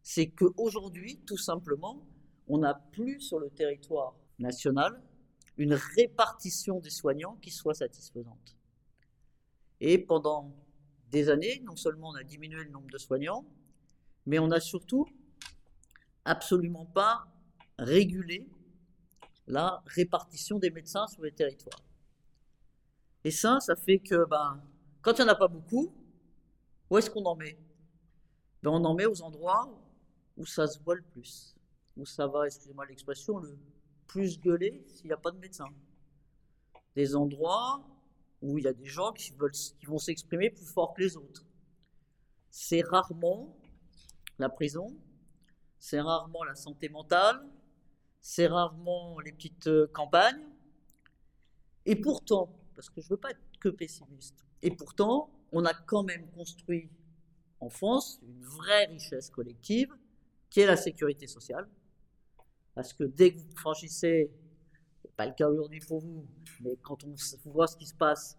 c'est 0.05 0.29
qu'aujourd'hui, 0.29 1.19
tout 1.27 1.39
simplement, 1.39 2.07
on 2.47 2.59
n'a 2.59 2.75
plus 2.75 3.21
sur 3.21 3.39
le 3.39 3.49
territoire 3.49 4.15
national 4.39 5.03
une 5.57 5.73
répartition 5.73 6.79
des 6.79 6.91
soignants 6.91 7.39
qui 7.41 7.51
soit 7.51 7.75
satisfaisante. 7.75 8.57
Et 9.81 9.99
pendant 9.99 10.55
des 11.11 11.31
années, 11.31 11.63
non 11.65 11.75
seulement 11.75 12.11
on 12.11 12.15
a 12.17 12.23
diminué 12.23 12.65
le 12.65 12.71
nombre 12.71 12.91
de 12.91 12.99
soignants, 12.99 13.47
mais 14.27 14.39
on 14.39 14.49
n'a 14.49 14.61
surtout 14.61 15.07
absolument 16.27 16.85
pas 16.85 17.27
régulé 17.79 18.47
la 19.47 19.83
répartition 19.87 20.59
des 20.59 20.71
médecins 20.71 21.07
sur 21.07 21.23
les 21.23 21.33
territoires. 21.33 21.83
Et 23.25 23.31
ça, 23.31 23.59
ça 23.61 23.75
fait 23.75 24.01
que 24.01 24.27
ben, 24.27 24.63
quand 25.01 25.19
il 25.19 25.25
n'y 25.25 25.31
en 25.31 25.33
a 25.33 25.35
pas 25.35 25.49
beaucoup, 25.49 25.95
où 26.91 26.99
est-ce 26.99 27.09
qu'on 27.09 27.25
en 27.25 27.37
met? 27.37 27.59
Ben, 28.63 28.71
On 28.71 28.85
en 28.85 28.95
met 28.95 29.07
aux 29.07 29.23
endroits 29.23 29.84
où 30.37 30.47
ça 30.47 30.67
se 30.67 30.79
voit 30.81 30.97
le 30.97 31.03
plus, 31.03 31.57
où 31.97 32.05
ça 32.05 32.27
va, 32.27 32.47
excusez-moi 32.47 32.87
l'expression, 32.87 33.39
le 33.39 33.57
plus 34.07 34.41
gueuler 34.41 34.85
s'il 34.89 35.07
n'y 35.07 35.13
a 35.13 35.17
pas 35.17 35.31
de 35.31 35.39
médecin. 35.39 35.67
Des 36.97 37.17
endroits 37.17 37.85
où 38.43 38.59
il 38.59 38.65
y 38.65 38.69
a 38.69 38.73
des 38.73 38.87
gens 38.87 39.13
qui, 39.13 39.33
veulent, 39.33 39.53
qui 39.53 39.87
vont 39.87 39.99
s'exprimer 39.99 40.51
plus 40.51 40.67
fort 40.67 40.95
que 40.95 41.03
les 41.03 41.17
autres. 41.17 41.45
C'est 42.51 42.83
rarement 42.83 43.57
la 44.39 44.49
prison, 44.49 44.97
c'est 45.79 46.01
rarement 46.01 46.45
la 46.45 46.55
santé 46.55 46.89
mentale, 46.89 47.43
c'est 48.21 48.47
rarement 48.47 49.19
les 49.21 49.33
petites 49.33 49.67
euh, 49.67 49.87
campagnes. 49.89 50.47
Et 51.87 51.97
pourtant, 51.97 52.49
parce 52.75 52.91
que 52.91 53.01
je 53.01 53.07
ne 53.07 53.11
veux 53.11 53.17
pas 53.17 53.31
être 53.31 53.41
que 53.61 53.69
pessimiste, 53.69 54.45
et 54.63 54.71
pourtant, 54.71 55.31
on 55.53 55.65
a 55.65 55.75
quand 55.75 56.03
même 56.03 56.31
construit 56.31 56.91
en 57.61 57.69
France 57.69 58.21
une 58.23 58.43
vraie 58.43 58.87
richesse 58.87 59.31
collective 59.31 59.95
qui 60.55 60.61
est 60.61 60.67
la 60.67 60.77
sécurité 60.77 61.27
sociale. 61.27 61.69
Parce 62.77 62.93
que 62.93 63.03
dès 63.03 63.35
que 63.35 63.41
vous 63.41 63.57
franchissez, 63.57 64.31
ce 65.03 65.09
pas 65.17 65.27
le 65.27 65.33
cas 65.33 65.49
aujourd'hui 65.49 65.81
pour 65.81 65.99
vous, 65.99 66.25
mais 66.61 66.77
quand 66.81 67.03
on 67.03 67.13
voit 67.47 67.67
ce 67.67 67.77
qui 67.77 67.87
se 67.87 67.95
passe 67.95 68.39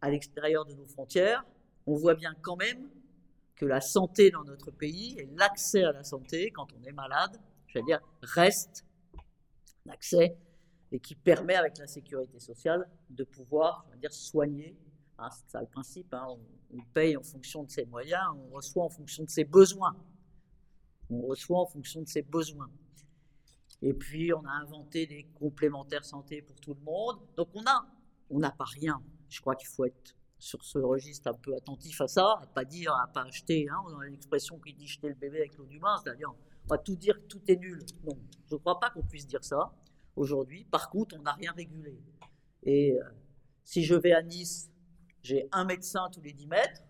à 0.00 0.10
l'extérieur 0.10 0.64
de 0.64 0.74
nos 0.74 0.86
frontières, 0.86 1.44
on 1.86 1.96
voit 1.96 2.14
bien 2.14 2.36
quand 2.40 2.54
même 2.54 2.88
que 3.56 3.66
la 3.66 3.80
santé 3.80 4.30
dans 4.30 4.44
notre 4.44 4.70
pays 4.70 5.18
et 5.18 5.28
l'accès 5.36 5.82
à 5.82 5.90
la 5.90 6.04
santé 6.04 6.52
quand 6.52 6.68
on 6.72 6.84
est 6.84 6.92
malade, 6.92 7.36
je 7.66 7.80
veux 7.80 7.84
dire, 7.84 8.00
reste 8.22 8.84
un 9.88 9.90
accès 9.90 10.36
et 10.92 11.00
qui 11.00 11.16
permet 11.16 11.56
avec 11.56 11.78
la 11.78 11.88
sécurité 11.88 12.38
sociale 12.38 12.88
de 13.10 13.24
pouvoir, 13.24 13.84
dire, 13.96 14.12
soigner. 14.12 14.76
Hein, 15.18 15.30
c'est 15.32 15.50
ça 15.50 15.60
le 15.60 15.66
principe. 15.66 16.14
Hein, 16.14 16.28
on, 16.72 16.80
paye 16.94 17.16
en 17.16 17.24
fonction 17.24 17.64
de 17.64 17.70
ses 17.70 17.86
moyens, 17.86 18.22
on 18.36 18.54
reçoit 18.54 18.84
en 18.84 18.88
fonction 18.88 19.24
de 19.24 19.30
ses 19.30 19.44
besoins. 19.44 19.96
On 21.12 21.26
reçoit 21.26 21.60
en 21.60 21.66
fonction 21.66 22.02
de 22.02 22.08
ses 22.08 22.22
besoins. 22.22 22.70
Et 23.82 23.92
puis 23.92 24.32
on 24.32 24.44
a 24.44 24.52
inventé 24.52 25.06
des 25.06 25.24
complémentaires 25.34 26.04
santé 26.04 26.40
pour 26.42 26.58
tout 26.60 26.74
le 26.74 26.80
monde. 26.80 27.18
Donc 27.36 27.48
on 27.54 27.62
on 28.30 28.38
n'a 28.38 28.50
pas 28.50 28.64
rien. 28.64 29.02
Je 29.28 29.40
crois 29.40 29.56
qu'il 29.56 29.68
faut 29.68 29.84
être 29.84 30.16
sur 30.38 30.64
ce 30.64 30.78
registre 30.78 31.28
un 31.28 31.34
peu 31.34 31.54
attentif 31.54 32.00
à 32.00 32.08
ça, 32.08 32.38
à 32.42 32.46
pas 32.46 32.64
dire, 32.64 32.92
à 32.94 33.06
pas 33.06 33.22
acheter. 33.22 33.68
Hein, 33.68 33.76
on 33.86 33.98
a 33.98 34.06
une 34.06 34.14
expression 34.14 34.58
qui 34.58 34.72
dit 34.72 34.86
jeter 34.86 35.08
le 35.08 35.14
bébé 35.14 35.38
avec 35.38 35.56
l'eau 35.56 35.66
du 35.66 35.78
bain, 35.78 35.96
c'est-à-dire 36.02 36.32
on 36.64 36.68
va 36.68 36.78
tout 36.78 36.96
dire 36.96 37.16
tout 37.28 37.40
est 37.48 37.56
nul. 37.56 37.80
Non, 38.04 38.18
je 38.48 38.54
ne 38.54 38.60
crois 38.60 38.80
pas 38.80 38.90
qu'on 38.90 39.02
puisse 39.02 39.26
dire 39.26 39.44
ça 39.44 39.72
aujourd'hui. 40.16 40.64
Par 40.64 40.90
contre, 40.90 41.16
on 41.18 41.22
n'a 41.22 41.32
rien 41.32 41.52
régulé. 41.52 41.96
Et 42.62 42.98
euh, 42.98 43.04
si 43.64 43.84
je 43.84 43.94
vais 43.94 44.12
à 44.12 44.22
Nice, 44.22 44.70
j'ai 45.22 45.48
un 45.52 45.64
médecin 45.64 46.08
tous 46.12 46.22
les 46.22 46.32
10 46.32 46.46
mètres. 46.46 46.82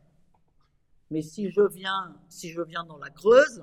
Mais 1.10 1.22
si 1.22 1.50
je 1.50 1.60
viens, 1.60 2.16
si 2.28 2.50
je 2.50 2.62
viens 2.62 2.84
dans 2.84 2.98
la 2.98 3.10
Creuse, 3.10 3.62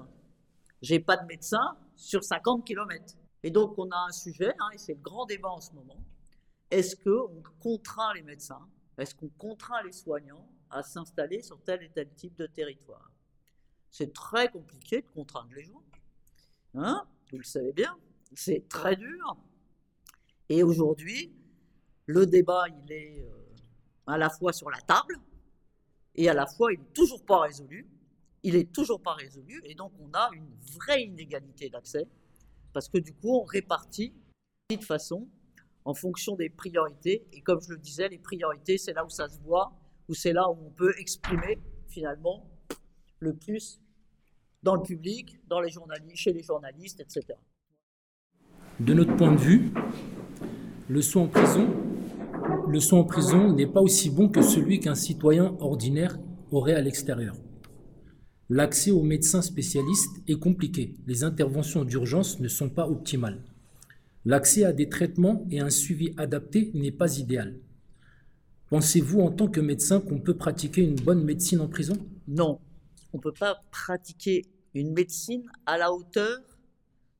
j'ai 0.81 0.99
pas 0.99 1.17
de 1.17 1.25
médecin 1.25 1.77
sur 1.95 2.23
50 2.23 2.65
km. 2.65 3.15
Et 3.43 3.51
donc 3.51 3.77
on 3.77 3.89
a 3.91 4.05
un 4.07 4.11
sujet, 4.11 4.53
hein, 4.59 4.69
et 4.73 4.77
c'est 4.77 4.93
le 4.93 5.01
grand 5.01 5.25
débat 5.25 5.49
en 5.49 5.61
ce 5.61 5.73
moment. 5.73 6.03
Est-ce 6.71 6.95
qu'on 6.95 7.41
contraint 7.59 8.13
les 8.13 8.21
médecins? 8.21 8.67
Est-ce 8.97 9.15
qu'on 9.15 9.29
contraint 9.29 9.81
les 9.83 9.91
soignants 9.91 10.47
à 10.69 10.83
s'installer 10.83 11.41
sur 11.41 11.61
tel 11.63 11.81
et 11.83 11.89
tel 11.89 12.09
type 12.13 12.35
de 12.37 12.45
territoire? 12.45 13.11
C'est 13.89 14.13
très 14.13 14.49
compliqué 14.49 15.01
de 15.01 15.07
contraindre 15.07 15.53
les 15.55 15.63
gens. 15.63 15.83
Hein 16.75 17.05
Vous 17.31 17.37
le 17.37 17.43
savez 17.43 17.73
bien. 17.73 17.97
C'est 18.35 18.67
très 18.69 18.95
dur. 18.95 19.37
Et 20.49 20.61
aujourd'hui, 20.63 21.33
le 22.05 22.25
débat, 22.25 22.65
il 22.67 22.91
est 22.91 23.21
euh, 23.21 23.31
à 24.05 24.17
la 24.17 24.29
fois 24.29 24.53
sur 24.53 24.69
la 24.69 24.79
table 24.81 25.19
et 26.15 26.29
à 26.29 26.33
la 26.33 26.45
fois, 26.45 26.73
il 26.73 26.79
n'est 26.79 26.93
toujours 26.93 27.23
pas 27.25 27.39
résolu. 27.41 27.87
Il 28.43 28.55
n'est 28.55 28.65
toujours 28.65 29.01
pas 29.01 29.13
résolu. 29.13 29.61
Et 29.65 29.75
donc, 29.75 29.91
on 29.99 30.11
a 30.13 30.29
une 30.33 30.49
vraie 30.75 31.03
inégalité 31.03 31.69
d'accès 31.69 32.07
parce 32.73 32.87
que 32.87 32.97
du 32.97 33.13
coup, 33.13 33.35
on 33.35 33.43
répartit 33.43 34.13
de 34.69 34.83
façon 34.83 35.27
en 35.85 35.93
fonction 35.93 36.35
des 36.35 36.49
priorités. 36.49 37.25
Et 37.33 37.41
comme 37.41 37.61
je 37.61 37.71
le 37.71 37.77
disais, 37.77 38.07
les 38.09 38.19
priorités, 38.19 38.77
c'est 38.77 38.93
là 38.93 39.05
où 39.05 39.09
ça 39.09 39.27
se 39.27 39.39
voit, 39.39 39.73
où 40.07 40.13
c'est 40.13 40.33
là 40.33 40.49
où 40.49 40.57
on 40.65 40.71
peut 40.71 40.93
exprimer 40.97 41.59
finalement 41.87 42.49
le 43.19 43.35
plus 43.35 43.81
dans 44.63 44.75
le 44.75 44.81
public, 44.81 45.39
dans 45.47 45.61
les 45.61 45.69
journalistes, 45.69 46.17
chez 46.17 46.33
les 46.33 46.43
journalistes, 46.43 46.99
etc. 46.99 47.37
De 48.79 48.93
notre 48.93 49.15
point 49.15 49.31
de 49.31 49.39
vue, 49.39 49.73
le 50.87 51.01
soin 51.01 51.23
en 51.23 51.27
prison, 51.27 51.67
le 52.67 52.79
soin 52.79 52.99
en 52.99 53.03
prison 53.03 53.53
n'est 53.53 53.67
pas 53.67 53.81
aussi 53.81 54.09
bon 54.09 54.29
que 54.29 54.41
celui 54.41 54.79
qu'un 54.79 54.95
citoyen 54.95 55.55
ordinaire 55.59 56.17
aurait 56.51 56.75
à 56.75 56.81
l'extérieur. 56.81 57.35
L'accès 58.51 58.89
aux 58.89 59.03
médecins 59.03 59.43
spécialistes 59.43 60.23
est 60.27 60.39
compliqué. 60.39 60.95
Les 61.05 61.23
interventions 61.23 61.85
d'urgence 61.85 62.39
ne 62.39 62.47
sont 62.47 62.69
pas 62.69 62.87
optimales. 62.87 63.43
L'accès 64.25 64.63
à 64.63 64.73
des 64.73 64.89
traitements 64.89 65.45
et 65.51 65.59
un 65.59 65.69
suivi 65.69 66.15
adapté 66.17 66.71
n'est 66.73 66.91
pas 66.91 67.19
idéal. 67.19 67.59
Pensez-vous 68.71 69.21
en 69.21 69.29
tant 69.29 69.47
que 69.47 69.59
médecin 69.59 70.01
qu'on 70.01 70.19
peut 70.19 70.35
pratiquer 70.35 70.81
une 70.81 70.95
bonne 70.95 71.23
médecine 71.23 71.61
en 71.61 71.67
prison? 71.67 71.93
Non, 72.27 72.59
on 73.13 73.17
ne 73.17 73.21
peut 73.21 73.33
pas 73.33 73.61
pratiquer 73.69 74.47
une 74.73 74.93
médecine 74.93 75.43
à 75.67 75.77
la 75.77 75.93
hauteur 75.93 76.39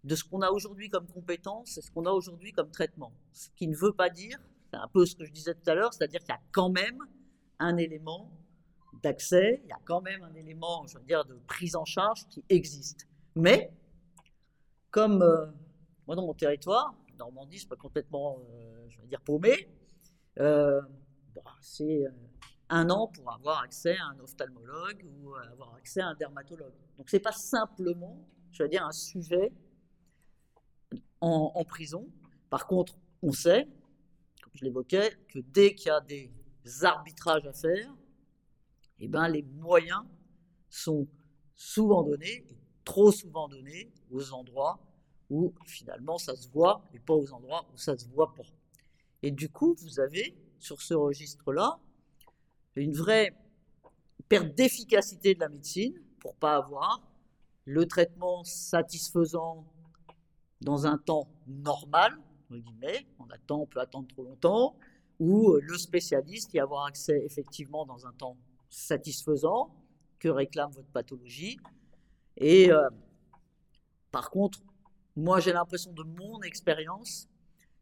de 0.04 0.16
ce 0.16 0.24
qu'on 0.24 0.42
a 0.42 0.50
aujourd'hui 0.50 0.90
comme 0.90 1.06
compétence 1.06 1.78
et 1.78 1.82
ce 1.82 1.92
qu'on 1.92 2.06
a 2.06 2.12
aujourd'hui 2.12 2.54
comme 2.54 2.72
traitement. 2.72 3.12
Ce 3.34 3.50
qui 3.56 3.68
ne 3.68 3.76
veut 3.76 3.94
pas 3.94 4.10
dire, 4.10 4.40
c'est 4.72 4.80
un 4.80 4.88
peu 4.88 5.06
ce 5.06 5.16
que 5.16 5.26
je 5.26 5.32
disais 5.32 5.54
tout 5.54 5.70
à 5.70 5.76
l'heure, 5.76 5.94
c'est-à-dire 5.94 6.22
qu'il 6.22 6.30
y 6.30 6.38
a 6.38 6.42
quand 6.52 6.70
même 6.70 6.98
un 7.60 7.78
élément 7.78 8.32
d'accès, 9.02 9.62
il 9.64 9.70
y 9.70 9.72
a 9.72 9.80
quand 9.86 10.02
même 10.02 10.24
un 10.24 10.34
élément, 10.34 10.86
je 10.88 10.98
veux 10.98 11.04
dire, 11.04 11.26
de 11.26 11.36
prise 11.48 11.76
en 11.76 11.86
charge 11.86 12.28
qui 12.30 12.44
existe. 12.50 13.08
Mais, 13.36 13.72
comme 14.92 15.22
euh, 15.22 15.46
moi, 16.08 16.16
dans 16.16 16.26
mon 16.26 16.34
territoire, 16.34 16.94
Normandie, 17.18 17.60
c'est 17.60 17.70
pas 17.70 17.76
complètement, 17.76 18.40
euh, 18.40 18.86
je 18.90 19.02
vais 19.02 19.08
dire, 19.08 19.22
paumé. 19.22 19.70
Euh, 20.40 20.82
bah, 21.36 21.42
c'est 21.62 22.06
un 22.70 22.90
an 22.90 23.08
pour 23.08 23.32
avoir 23.32 23.62
accès 23.64 23.98
à 23.98 24.06
un 24.06 24.20
ophtalmologue 24.20 25.06
ou 25.06 25.36
avoir 25.36 25.76
accès 25.76 26.02
à 26.02 26.08
un 26.08 26.16
dermatologue. 26.16 26.74
Donc, 26.98 27.10
c'est 27.10 27.20
pas 27.20 27.32
simplement, 27.32 28.26
je 28.52 28.64
vais 28.64 28.70
dire, 28.70 28.86
un 28.86 28.92
sujet 28.92 29.52
en, 31.22 31.64
prison. 31.66 32.08
Par 32.50 32.68
contre, 32.68 32.98
on 33.22 33.32
sait, 33.32 33.68
comme 34.42 34.54
je 34.56 34.64
l'évoquais, 34.64 35.12
que 35.28 35.40
dès 35.40 35.76
qu'il 35.76 35.88
y 35.88 35.92
a 35.92 36.00
des 36.02 36.32
arbitrages 36.84 37.46
à 37.46 37.54
faire, 37.54 37.94
eh 39.00 39.08
ben, 39.08 39.28
les 39.28 39.44
moyens 39.44 40.04
sont 40.70 41.08
souvent 41.56 42.04
donnés, 42.04 42.46
trop 42.84 43.12
souvent 43.12 43.48
donnés, 43.48 43.92
aux 44.12 44.34
endroits 44.34 44.80
où 45.30 45.54
finalement 45.66 46.18
ça 46.18 46.36
se 46.36 46.50
voit 46.50 46.84
et 46.94 47.00
pas 47.00 47.14
aux 47.14 47.32
endroits 47.34 47.66
où 47.74 47.78
ça 47.78 47.98
se 47.98 48.08
voit 48.08 48.34
pas. 48.34 48.44
Et 49.22 49.32
du 49.32 49.50
coup, 49.50 49.76
vous 49.80 50.00
avez 50.00 50.36
sur 50.58 50.82
ce 50.82 50.94
registre-là 50.94 51.80
une 52.76 52.94
vraie 52.94 53.36
perte 54.28 54.56
d'efficacité 54.56 55.36
de 55.36 55.40
la 55.40 55.50
médecine 55.50 55.94
pour 56.20 56.36
pas 56.36 56.56
avoir 56.56 57.02
le 57.66 57.86
traitement 57.88 58.44
satisfaisant 58.44 59.66
dans 60.62 60.88
un 60.88 60.98
temps 60.98 61.30
normal, 61.48 62.18
on 62.50 63.30
attend, 63.30 63.62
on 63.62 63.66
peut 63.66 63.80
attendre 63.80 64.08
trop 64.08 64.24
longtemps, 64.24 64.76
ou 65.20 65.56
le 65.62 65.78
spécialiste 65.78 66.54
y 66.54 66.60
avoir 66.60 66.86
accès 66.86 67.22
effectivement 67.26 67.86
dans 67.86 68.08
un 68.08 68.14
temps 68.14 68.38
satisfaisant 68.70 69.74
que 70.20 70.30
réclame 70.30 70.72
votre 70.72 70.90
pathologie. 70.90 71.58
Et 72.38 72.72
euh, 72.72 72.90
par 74.12 74.30
contre, 74.30 74.60
moi, 75.16 75.40
j'ai 75.40 75.54
l'impression 75.54 75.92
de 75.92 76.04
mon 76.04 76.42
expérience 76.42 77.28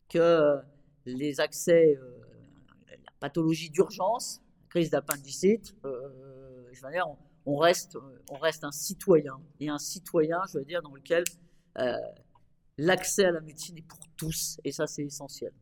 que 0.09 0.59
les 1.05 1.39
accès, 1.39 1.95
euh, 1.95 2.19
la 2.89 3.11
pathologie 3.19 3.69
d'urgence, 3.69 4.41
crise 4.69 4.89
d'appendicite, 4.89 5.75
euh, 5.85 6.09
je 6.71 6.85
veux 6.85 6.91
dire, 6.91 7.07
on, 7.45 7.57
reste, 7.57 7.97
on 8.29 8.37
reste 8.37 8.63
un 8.63 8.71
citoyen. 8.71 9.39
Et 9.59 9.69
un 9.69 9.77
citoyen, 9.77 10.41
je 10.51 10.59
veux 10.59 10.65
dire, 10.65 10.81
dans 10.81 10.93
lequel 10.93 11.23
euh, 11.77 11.93
l'accès 12.77 13.25
à 13.25 13.31
la 13.31 13.41
médecine 13.41 13.77
est 13.77 13.87
pour 13.87 13.99
tous. 14.17 14.59
Et 14.63 14.71
ça, 14.71 14.87
c'est 14.87 15.03
essentiel. 15.03 15.53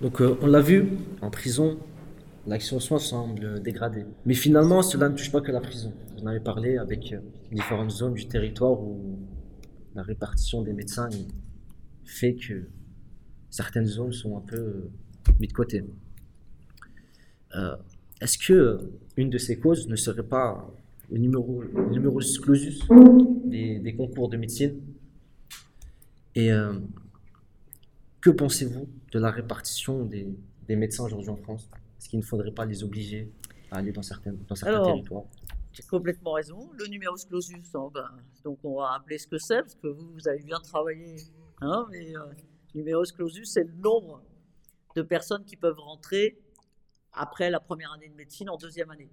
Donc, 0.00 0.20
on 0.20 0.46
l'a 0.46 0.60
vu, 0.60 0.98
en 1.22 1.30
prison, 1.30 1.78
l'accès 2.46 2.74
aux 2.74 2.80
soins 2.80 2.98
semble 2.98 3.62
dégradé. 3.62 4.04
Mais 4.26 4.34
finalement, 4.34 4.82
cela 4.82 5.08
ne 5.08 5.16
touche 5.16 5.30
pas 5.30 5.40
que 5.40 5.52
la 5.52 5.60
prison. 5.60 5.92
Vous 6.16 6.22
en 6.24 6.26
avez 6.26 6.40
parlé 6.40 6.78
avec 6.78 7.14
différentes 7.52 7.90
zones 7.90 8.14
du 8.14 8.26
territoire 8.26 8.80
où 8.80 9.18
la 9.94 10.02
répartition 10.02 10.62
des 10.62 10.72
médecins 10.72 11.08
fait 12.04 12.34
que 12.34 12.68
certaines 13.50 13.86
zones 13.86 14.12
sont 14.12 14.36
un 14.36 14.40
peu 14.40 14.56
euh, 14.56 14.90
mises 15.38 15.48
de 15.48 15.54
côté. 15.54 15.84
Euh, 17.56 17.76
est-ce 18.20 18.38
que 18.38 18.90
une 19.16 19.30
de 19.30 19.38
ces 19.38 19.58
causes 19.58 19.88
ne 19.88 19.96
serait 19.96 20.22
pas 20.22 20.70
le 21.10 21.18
numéro, 21.18 21.62
clausus 22.42 22.80
des, 23.44 23.94
concours 23.96 24.28
de 24.28 24.36
médecine? 24.36 24.80
Et 26.34 26.52
euh, 26.52 26.74
que 28.20 28.30
pensez-vous 28.30 28.88
de 29.12 29.18
la 29.18 29.30
répartition 29.30 30.04
des, 30.04 30.26
médecins 30.68 31.04
aujourd'hui 31.04 31.30
en 31.30 31.36
France? 31.36 31.68
Est-ce 32.00 32.08
qu'il 32.08 32.18
ne 32.18 32.24
faudrait 32.24 32.50
pas 32.50 32.64
les 32.64 32.82
obliger 32.82 33.30
à 33.70 33.76
aller 33.76 33.92
dans, 33.92 34.02
certaines, 34.02 34.38
dans 34.46 34.54
certains 34.54 34.82
territoires 34.82 35.24
tu 35.72 35.82
as 35.82 35.86
complètement 35.86 36.32
raison. 36.32 36.70
Le 36.78 36.86
numerus 36.86 37.26
clausus, 37.26 37.74
hein, 37.76 37.90
ben, 37.94 38.10
donc 38.42 38.58
on 38.64 38.80
va 38.80 38.88
rappeler 38.88 39.18
ce 39.18 39.28
que 39.28 39.38
c'est, 39.38 39.60
parce 39.60 39.76
que 39.76 39.86
vous, 39.86 40.10
vous 40.14 40.26
avez 40.26 40.42
bien 40.42 40.58
travaillé. 40.58 41.14
Hein, 41.60 41.86
mais 41.90 42.16
euh, 42.16 42.22
numerus 42.74 43.12
clausus, 43.12 43.52
c'est 43.52 43.62
le 43.62 43.74
nombre 43.74 44.20
de 44.96 45.02
personnes 45.02 45.44
qui 45.44 45.56
peuvent 45.56 45.78
rentrer 45.78 46.42
après 47.12 47.50
la 47.50 47.60
première 47.60 47.92
année 47.92 48.08
de 48.08 48.14
médecine 48.14 48.50
en 48.50 48.56
deuxième 48.56 48.90
année. 48.90 49.12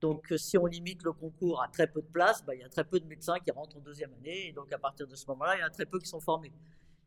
Donc, 0.00 0.32
si 0.38 0.56
on 0.56 0.64
limite 0.64 1.02
le 1.02 1.12
concours 1.12 1.62
à 1.62 1.68
très 1.68 1.86
peu 1.86 2.00
de 2.00 2.06
places, 2.06 2.42
bah, 2.46 2.54
il 2.54 2.60
y 2.60 2.64
a 2.64 2.70
très 2.70 2.84
peu 2.84 2.98
de 2.98 3.06
médecins 3.06 3.38
qui 3.38 3.50
rentrent 3.50 3.76
en 3.76 3.80
deuxième 3.80 4.14
année. 4.14 4.48
Et 4.48 4.52
donc, 4.52 4.72
à 4.72 4.78
partir 4.78 5.06
de 5.06 5.14
ce 5.14 5.26
moment-là, 5.26 5.56
il 5.56 5.60
y 5.60 5.62
a 5.62 5.68
très 5.68 5.84
peu 5.84 5.98
qui 5.98 6.08
sont 6.08 6.20
formés. 6.20 6.52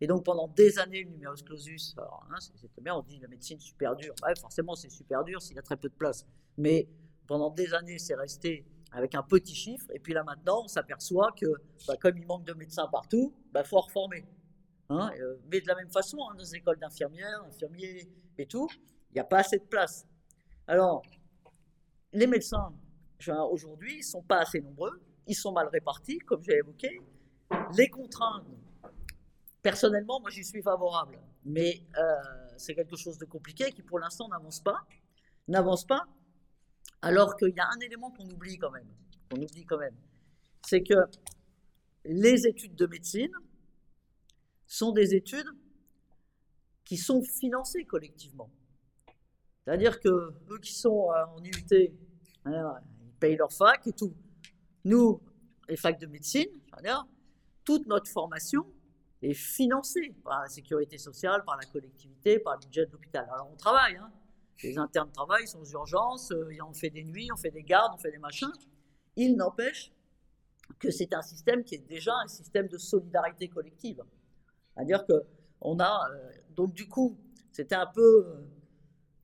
Et 0.01 0.07
donc, 0.07 0.25
pendant 0.25 0.47
des 0.47 0.79
années, 0.79 1.03
le 1.03 1.11
numerus 1.11 1.43
clausus, 1.43 1.95
hein, 1.97 2.37
c'est 2.39 2.81
bien, 2.81 2.95
on 2.95 3.01
dit 3.03 3.19
la 3.19 3.27
médecine 3.27 3.59
super 3.59 3.95
dure. 3.95 4.13
Ouais, 4.23 4.33
forcément, 4.39 4.75
c'est 4.75 4.89
super 4.89 5.23
dur 5.23 5.41
s'il 5.41 5.55
y 5.55 5.59
a 5.59 5.61
très 5.61 5.77
peu 5.77 5.87
de 5.87 5.93
places. 5.93 6.25
Mais 6.57 6.87
pendant 7.27 7.49
des 7.49 7.73
années, 7.73 7.99
c'est 7.99 8.15
resté 8.15 8.65
avec 8.91 9.15
un 9.15 9.23
petit 9.23 9.55
chiffre. 9.55 9.87
Et 9.93 9.99
puis 9.99 10.13
là, 10.13 10.23
maintenant, 10.23 10.63
on 10.63 10.67
s'aperçoit 10.67 11.31
que, 11.31 11.45
bah, 11.87 11.95
comme 11.99 12.17
il 12.17 12.25
manque 12.25 12.45
de 12.45 12.53
médecins 12.53 12.87
partout, 12.87 13.33
il 13.47 13.51
bah, 13.51 13.63
faut 13.63 13.79
reformer. 13.79 14.25
Hein, 14.89 15.11
euh, 15.19 15.37
mais 15.51 15.61
de 15.61 15.67
la 15.67 15.75
même 15.75 15.89
façon, 15.89 16.17
hein, 16.29 16.35
les 16.37 16.55
écoles 16.55 16.77
d'infirmières, 16.77 17.43
infirmiers 17.47 18.09
et 18.37 18.45
tout, 18.45 18.67
il 19.11 19.13
n'y 19.15 19.21
a 19.21 19.25
pas 19.25 19.39
assez 19.39 19.57
de 19.57 19.63
place. 19.63 20.05
Alors, 20.67 21.01
les 22.11 22.27
médecins, 22.27 22.73
aujourd'hui, 23.49 23.93
ils 23.95 23.99
ne 23.99 24.03
sont 24.03 24.21
pas 24.21 24.39
assez 24.39 24.61
nombreux, 24.61 25.01
ils 25.27 25.35
sont 25.35 25.51
mal 25.51 25.67
répartis, 25.69 26.19
comme 26.19 26.43
j'ai 26.43 26.57
évoqué. 26.57 26.99
Les 27.77 27.89
contraintes, 27.89 28.45
personnellement, 29.63 30.19
moi 30.19 30.29
j'y 30.29 30.43
suis 30.43 30.61
favorable, 30.61 31.17
mais 31.45 31.81
euh, 31.97 32.03
c'est 32.57 32.75
quelque 32.75 32.97
chose 32.97 33.17
de 33.17 33.25
compliqué 33.25 33.71
qui 33.71 33.81
pour 33.81 33.97
l'instant 33.97 34.27
n'avance 34.27 34.59
pas, 34.59 34.85
n'avance 35.47 35.85
pas, 35.85 36.05
alors 37.01 37.35
qu'il 37.37 37.55
y 37.55 37.59
a 37.59 37.67
un 37.67 37.79
élément 37.79 38.11
qu'on 38.11 38.29
oublie 38.29 38.57
quand 38.57 38.71
même, 38.71 38.87
qu'on 39.31 39.41
oublie 39.41 39.65
quand 39.65 39.77
même, 39.77 39.95
c'est 40.67 40.83
que 40.83 40.95
les 42.05 42.45
études 42.45 42.75
de 42.75 42.85
médecine 42.85 43.31
sont 44.67 44.91
des 44.91 45.15
études 45.15 45.49
qui 46.83 46.97
sont 46.97 47.23
financées 47.23 47.85
collectivement. 47.85 48.51
C'est-à-dire 49.63 50.01
que 50.01 50.09
eux 50.09 50.59
qui 50.61 50.73
sont 50.73 51.09
euh, 51.11 51.25
en 51.25 51.43
UT, 51.43 51.93
hein, 52.45 52.75
ils 53.01 53.13
payent 53.13 53.37
leur 53.37 53.53
fac 53.53 53.87
et 53.87 53.93
tout. 53.93 54.13
Nous, 54.83 55.21
les 55.69 55.77
facs 55.77 55.99
de 55.99 56.07
médecine, 56.07 56.49
toute 57.63 57.87
notre 57.87 58.11
formation 58.11 58.65
est 59.25 59.33
financée 59.33 60.15
par 60.23 60.41
la 60.41 60.47
sécurité 60.47 60.97
sociale, 60.97 61.43
par 61.45 61.57
la 61.57 61.65
collectivité, 61.65 62.39
par 62.39 62.55
le 62.55 62.65
budget 62.65 62.85
de 62.85 62.91
l'hôpital. 62.91 63.27
Alors 63.33 63.49
on 63.51 63.55
travaille, 63.55 63.95
hein. 63.95 64.11
les 64.63 64.77
internes 64.77 65.11
travaillent, 65.11 65.43
ils 65.43 65.47
sont 65.47 65.61
aux 65.61 65.71
urgences, 65.71 66.31
euh, 66.31 66.49
on 66.67 66.73
fait 66.73 66.89
des 66.89 67.03
nuits, 67.03 67.29
on 67.31 67.37
fait 67.37 67.51
des 67.51 67.63
gardes, 67.63 67.93
on 67.93 67.97
fait 67.97 68.11
des 68.11 68.17
machins. 68.17 68.51
Il 69.15 69.35
n'empêche 69.35 69.91
que 70.79 70.89
c'est 70.89 71.13
un 71.13 71.21
système 71.21 71.63
qui 71.63 71.75
est 71.75 71.87
déjà 71.87 72.13
un 72.23 72.27
système 72.27 72.67
de 72.67 72.77
solidarité 72.77 73.47
collective. 73.47 74.01
C'est-à-dire 74.73 75.05
que 75.05 75.23
on 75.61 75.79
a, 75.79 76.09
euh, 76.11 76.31
donc 76.51 76.73
du 76.73 76.87
coup, 76.87 77.17
c'était 77.51 77.75
un 77.75 77.87
peu 77.87 78.45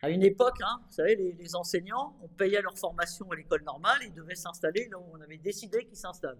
à 0.01 0.09
une 0.09 0.23
époque, 0.23 0.61
hein, 0.61 0.79
vous 0.87 0.93
savez, 0.93 1.15
les, 1.15 1.55
enseignants, 1.55 2.15
on 2.21 2.27
payait 2.29 2.61
leur 2.61 2.77
formation 2.77 3.29
à 3.31 3.35
l'école 3.35 3.63
normale, 3.63 3.99
ils 4.03 4.13
devaient 4.13 4.35
s'installer 4.35 4.87
là 4.89 4.97
on 5.11 5.19
avait 5.19 5.37
décidé 5.37 5.85
qu'ils 5.85 5.97
s'installent. 5.97 6.39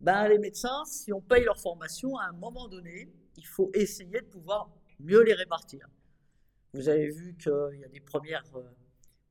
Ben, 0.00 0.28
les 0.28 0.38
médecins, 0.38 0.84
si 0.84 1.12
on 1.12 1.20
paye 1.20 1.44
leur 1.44 1.58
formation, 1.58 2.16
à 2.18 2.26
un 2.26 2.32
moment 2.32 2.68
donné, 2.68 3.12
il 3.36 3.46
faut 3.46 3.70
essayer 3.74 4.20
de 4.20 4.26
pouvoir 4.26 4.70
mieux 5.00 5.22
les 5.22 5.34
répartir. 5.34 5.88
Vous 6.74 6.88
avez 6.88 7.10
vu 7.10 7.36
qu'il 7.36 7.80
y 7.80 7.84
a 7.84 7.88
des 7.88 8.00
premières, 8.00 8.44
euh, 8.54 8.62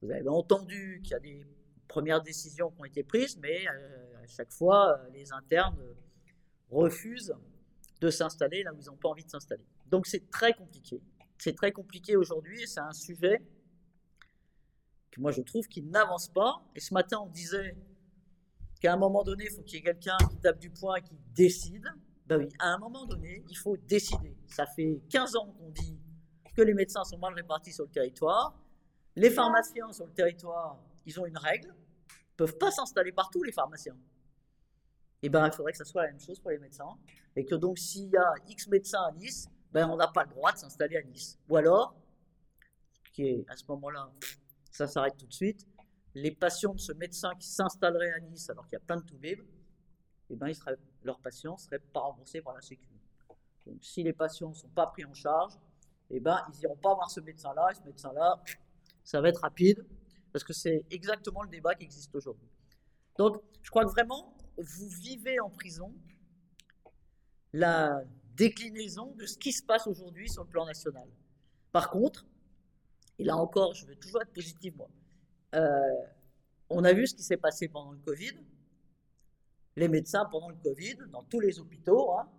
vous 0.01 0.11
avez 0.11 0.27
entendu 0.27 1.01
qu'il 1.03 1.11
y 1.11 1.15
a 1.15 1.19
des 1.19 1.45
premières 1.87 2.21
décisions 2.21 2.71
qui 2.71 2.81
ont 2.81 2.85
été 2.85 3.03
prises, 3.03 3.37
mais 3.37 3.67
euh, 3.67 4.23
à 4.23 4.27
chaque 4.27 4.51
fois, 4.51 4.97
euh, 4.97 5.09
les 5.13 5.31
internes 5.31 5.79
refusent 6.69 7.35
de 8.01 8.09
s'installer 8.09 8.63
là 8.63 8.73
où 8.73 8.79
ils 8.79 8.85
n'ont 8.85 8.97
pas 8.97 9.09
envie 9.09 9.23
de 9.23 9.29
s'installer. 9.29 9.65
Donc 9.87 10.07
c'est 10.07 10.29
très 10.29 10.53
compliqué. 10.53 11.01
C'est 11.37 11.55
très 11.55 11.71
compliqué 11.71 12.15
aujourd'hui 12.15 12.63
et 12.63 12.67
c'est 12.67 12.79
un 12.79 12.93
sujet 12.93 13.41
que 15.11 15.21
moi 15.21 15.31
je 15.31 15.41
trouve 15.41 15.67
qui 15.67 15.83
n'avance 15.83 16.27
pas. 16.29 16.61
Et 16.75 16.79
ce 16.79 16.93
matin, 16.93 17.19
on 17.21 17.29
disait 17.29 17.75
qu'à 18.79 18.93
un 18.93 18.97
moment 18.97 19.23
donné, 19.23 19.45
il 19.45 19.51
faut 19.51 19.61
qu'il 19.61 19.75
y 19.75 19.77
ait 19.79 19.83
quelqu'un 19.83 20.17
qui 20.29 20.37
tape 20.37 20.59
du 20.59 20.69
poing 20.69 20.95
et 20.95 21.01
qui 21.01 21.17
décide. 21.33 21.85
Ben 22.27 22.37
oui, 22.37 22.49
à 22.59 22.69
un 22.69 22.77
moment 22.77 23.05
donné, 23.05 23.43
il 23.49 23.57
faut 23.57 23.77
décider. 23.77 24.35
Ça 24.47 24.65
fait 24.65 25.01
15 25.09 25.35
ans 25.35 25.53
qu'on 25.57 25.69
dit 25.69 25.99
que 26.55 26.61
les 26.61 26.73
médecins 26.73 27.03
sont 27.03 27.17
mal 27.17 27.33
répartis 27.33 27.73
sur 27.73 27.85
le 27.85 27.91
territoire. 27.91 28.57
Les 29.15 29.29
pharmaciens 29.29 29.91
sur 29.91 30.05
le 30.05 30.13
territoire, 30.13 30.79
ils 31.05 31.19
ont 31.19 31.25
une 31.25 31.37
règle. 31.37 31.73
Ils 32.09 32.35
peuvent 32.37 32.57
pas 32.57 32.71
s'installer 32.71 33.11
partout, 33.11 33.43
les 33.43 33.51
pharmaciens. 33.51 33.95
Et 35.21 35.27
eh 35.27 35.29
ben, 35.29 35.47
il 35.47 35.51
faudrait 35.53 35.71
que 35.71 35.77
ça 35.77 35.85
soit 35.85 36.03
la 36.03 36.09
même 36.09 36.19
chose 36.19 36.39
pour 36.39 36.51
les 36.51 36.59
médecins. 36.59 36.97
Et 37.35 37.45
que 37.45 37.55
donc, 37.55 37.79
s'il 37.79 38.09
y 38.09 38.17
a 38.17 38.33
X 38.47 38.67
médecins 38.67 39.01
à 39.01 39.11
Nice, 39.13 39.47
ben, 39.71 39.89
on 39.89 39.95
n'a 39.95 40.07
pas 40.07 40.23
le 40.23 40.29
droit 40.29 40.51
de 40.51 40.57
s'installer 40.57 40.97
à 40.97 41.03
Nice. 41.03 41.39
Ou 41.49 41.57
alors, 41.57 41.95
qui 43.13 43.27
est 43.27 43.45
à 43.49 43.55
ce 43.55 43.63
moment-là, 43.69 44.11
ça 44.71 44.87
s'arrête 44.87 45.15
tout 45.17 45.25
de 45.25 45.33
suite, 45.33 45.65
les 46.15 46.31
patients 46.31 46.73
de 46.73 46.79
ce 46.79 46.93
médecin 46.93 47.35
qui 47.35 47.47
s'installerait 47.47 48.13
à 48.13 48.19
Nice 48.21 48.49
alors 48.49 48.65
qu'il 48.65 48.73
y 48.73 48.81
a 48.81 48.85
plein 48.85 48.97
de 48.97 49.03
toubibs, 49.03 49.43
eh 50.29 50.35
ben, 50.35 50.51
leurs 51.03 51.19
patients 51.19 51.53
ne 51.53 51.59
seraient 51.59 51.79
pas 51.79 51.99
remboursés 51.99 52.41
par 52.41 52.55
la 52.55 52.61
Sécu. 52.61 52.89
Donc, 53.65 53.83
si 53.83 54.01
les 54.01 54.13
patients 54.13 54.49
ne 54.49 54.55
sont 54.55 54.69
pas 54.69 54.87
pris 54.87 55.03
en 55.05 55.13
charge, 55.13 55.53
eh 56.09 56.19
ben, 56.19 56.41
ils 56.53 56.59
n'iront 56.59 56.77
pas 56.77 56.95
voir 56.95 57.11
ce 57.11 57.19
médecin-là, 57.19 57.69
et 57.71 57.75
ce 57.75 57.83
médecin-là, 57.83 58.41
ça 59.03 59.21
va 59.21 59.29
être 59.29 59.41
rapide, 59.41 59.85
parce 60.31 60.43
que 60.43 60.53
c'est 60.53 60.85
exactement 60.89 61.43
le 61.43 61.49
débat 61.49 61.75
qui 61.75 61.83
existe 61.83 62.15
aujourd'hui. 62.15 62.49
Donc, 63.17 63.41
je 63.61 63.69
crois 63.69 63.83
que 63.83 63.91
vraiment, 63.91 64.35
vous 64.57 64.87
vivez 64.87 65.39
en 65.39 65.49
prison 65.49 65.93
la 67.51 68.01
déclinaison 68.35 69.13
de 69.15 69.25
ce 69.25 69.37
qui 69.37 69.51
se 69.51 69.63
passe 69.63 69.87
aujourd'hui 69.87 70.29
sur 70.29 70.43
le 70.43 70.49
plan 70.49 70.65
national. 70.65 71.07
Par 71.71 71.89
contre, 71.89 72.25
et 73.17 73.23
là 73.23 73.35
encore, 73.37 73.73
je 73.73 73.85
veux 73.85 73.95
toujours 73.95 74.21
être 74.21 74.33
positif, 74.33 74.75
moi, 74.75 74.89
on 76.69 76.83
a 76.83 76.93
vu 76.93 77.07
ce 77.07 77.15
qui 77.15 77.23
s'est 77.23 77.37
passé 77.37 77.67
pendant 77.67 77.91
le 77.91 77.99
Covid. 77.99 78.33
Les 79.75 79.87
médecins, 79.87 80.25
pendant 80.31 80.49
le 80.49 80.55
Covid, 80.55 80.97
dans 81.11 81.23
tous 81.23 81.39
les 81.39 81.59
hôpitaux, 81.59 82.11
hein, 82.11 82.29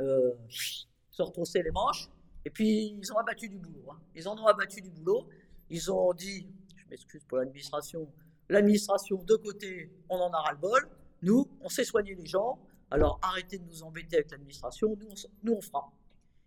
euh, 0.00 0.32
se 0.48 1.22
retroussaient 1.22 1.62
les 1.62 1.70
manches, 1.70 2.08
et 2.44 2.50
puis 2.50 2.98
ils 3.00 3.12
ont 3.12 3.16
abattu 3.16 3.48
du 3.48 3.58
boulot. 3.58 3.90
Hein. 3.90 4.00
Ils 4.14 4.28
en 4.28 4.36
ont 4.36 4.46
abattu 4.46 4.80
du 4.80 4.90
boulot. 4.90 5.28
Ils 5.70 5.90
ont 5.90 6.12
dit, 6.12 6.46
je 6.76 6.84
m'excuse 6.90 7.24
pour 7.24 7.38
l'administration, 7.38 8.06
l'administration 8.48 9.22
de 9.22 9.34
côté, 9.36 9.90
on 10.08 10.16
en 10.16 10.30
a 10.30 10.40
ras-le-bol. 10.40 10.88
Nous, 11.22 11.48
on 11.62 11.68
sait 11.68 11.84
soigner 11.84 12.14
les 12.14 12.26
gens, 12.26 12.58
alors 12.90 13.18
arrêtez 13.22 13.58
de 13.58 13.64
nous 13.64 13.82
embêter 13.82 14.16
avec 14.16 14.30
l'administration, 14.30 14.94
nous, 15.00 15.08
nous 15.42 15.54
on, 15.54 15.60
fera. 15.62 15.90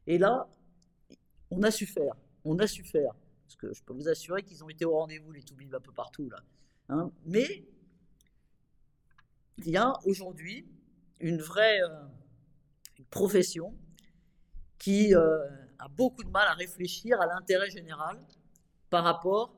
Et 0.05 0.19
là, 0.19 0.47
on 1.49 1.63
a 1.63 1.71
su 1.71 1.87
faire, 1.87 2.13
on 2.45 2.59
a 2.59 2.67
su 2.67 2.83
faire. 2.83 3.13
Parce 3.47 3.55
que 3.55 3.73
je 3.73 3.81
peux 3.83 3.93
vous 3.93 4.09
assurer 4.09 4.43
qu'ils 4.43 4.63
ont 4.63 4.69
été 4.69 4.85
au 4.85 4.91
rendez-vous, 4.91 5.31
les 5.31 5.41
toubibs, 5.41 5.73
un 5.73 5.79
peu 5.79 5.93
partout 5.93 6.29
là. 6.29 6.43
Hein. 6.89 7.11
Mais 7.25 7.65
il 9.57 9.69
y 9.69 9.77
a 9.77 9.93
aujourd'hui 10.05 10.67
une 11.19 11.41
vraie 11.41 11.81
euh, 11.81 12.05
profession 13.09 13.73
qui 14.77 15.15
euh, 15.15 15.39
a 15.79 15.87
beaucoup 15.87 16.23
de 16.23 16.29
mal 16.29 16.47
à 16.47 16.53
réfléchir 16.53 17.19
à 17.19 17.25
l'intérêt 17.25 17.69
général 17.69 18.19
par 18.89 19.03
rapport 19.03 19.55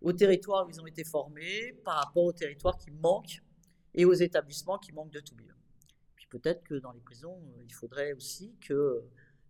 aux 0.00 0.12
territoires 0.12 0.66
où 0.66 0.70
ils 0.70 0.80
ont 0.80 0.86
été 0.86 1.04
formés, 1.04 1.72
par 1.84 1.96
rapport 1.96 2.24
aux 2.24 2.32
territoires 2.32 2.76
qui 2.76 2.90
manquent 2.90 3.42
et 3.94 4.04
aux 4.04 4.14
établissements 4.14 4.78
qui 4.78 4.92
manquent 4.92 5.12
de 5.12 5.20
toubibs 5.20 5.52
peut-être 6.28 6.62
que 6.64 6.74
dans 6.74 6.92
les 6.92 7.00
prisons, 7.00 7.36
euh, 7.36 7.64
il 7.64 7.74
faudrait 7.74 8.12
aussi 8.12 8.54
que 8.60 9.02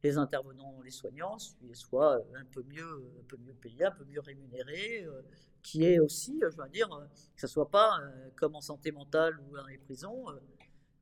les 0.03 0.17
intervenants, 0.17 0.81
les 0.83 0.91
soignants, 0.91 1.39
soient 1.73 2.23
un 2.35 2.45
peu 2.45 2.63
mieux, 2.65 3.13
un 3.21 3.25
peu 3.27 3.37
mieux 3.39 3.55
payés, 3.55 3.85
un 3.85 3.91
peu 3.91 4.05
mieux 4.05 4.21
rémunérés, 4.21 5.05
euh, 5.05 5.23
qui 5.63 5.85
est 5.85 5.99
aussi, 5.99 6.41
je 6.41 6.57
veux 6.57 6.69
dire, 6.69 6.89
que 7.35 7.41
ce 7.41 7.47
soit 7.47 7.71
pas 7.71 8.01
euh, 8.01 8.31
comme 8.37 8.55
en 8.55 8.61
santé 8.61 8.93
mentale 8.93 9.39
ou 9.41 9.57
dans 9.57 9.67
les 9.67 9.79
prisons, 9.79 10.27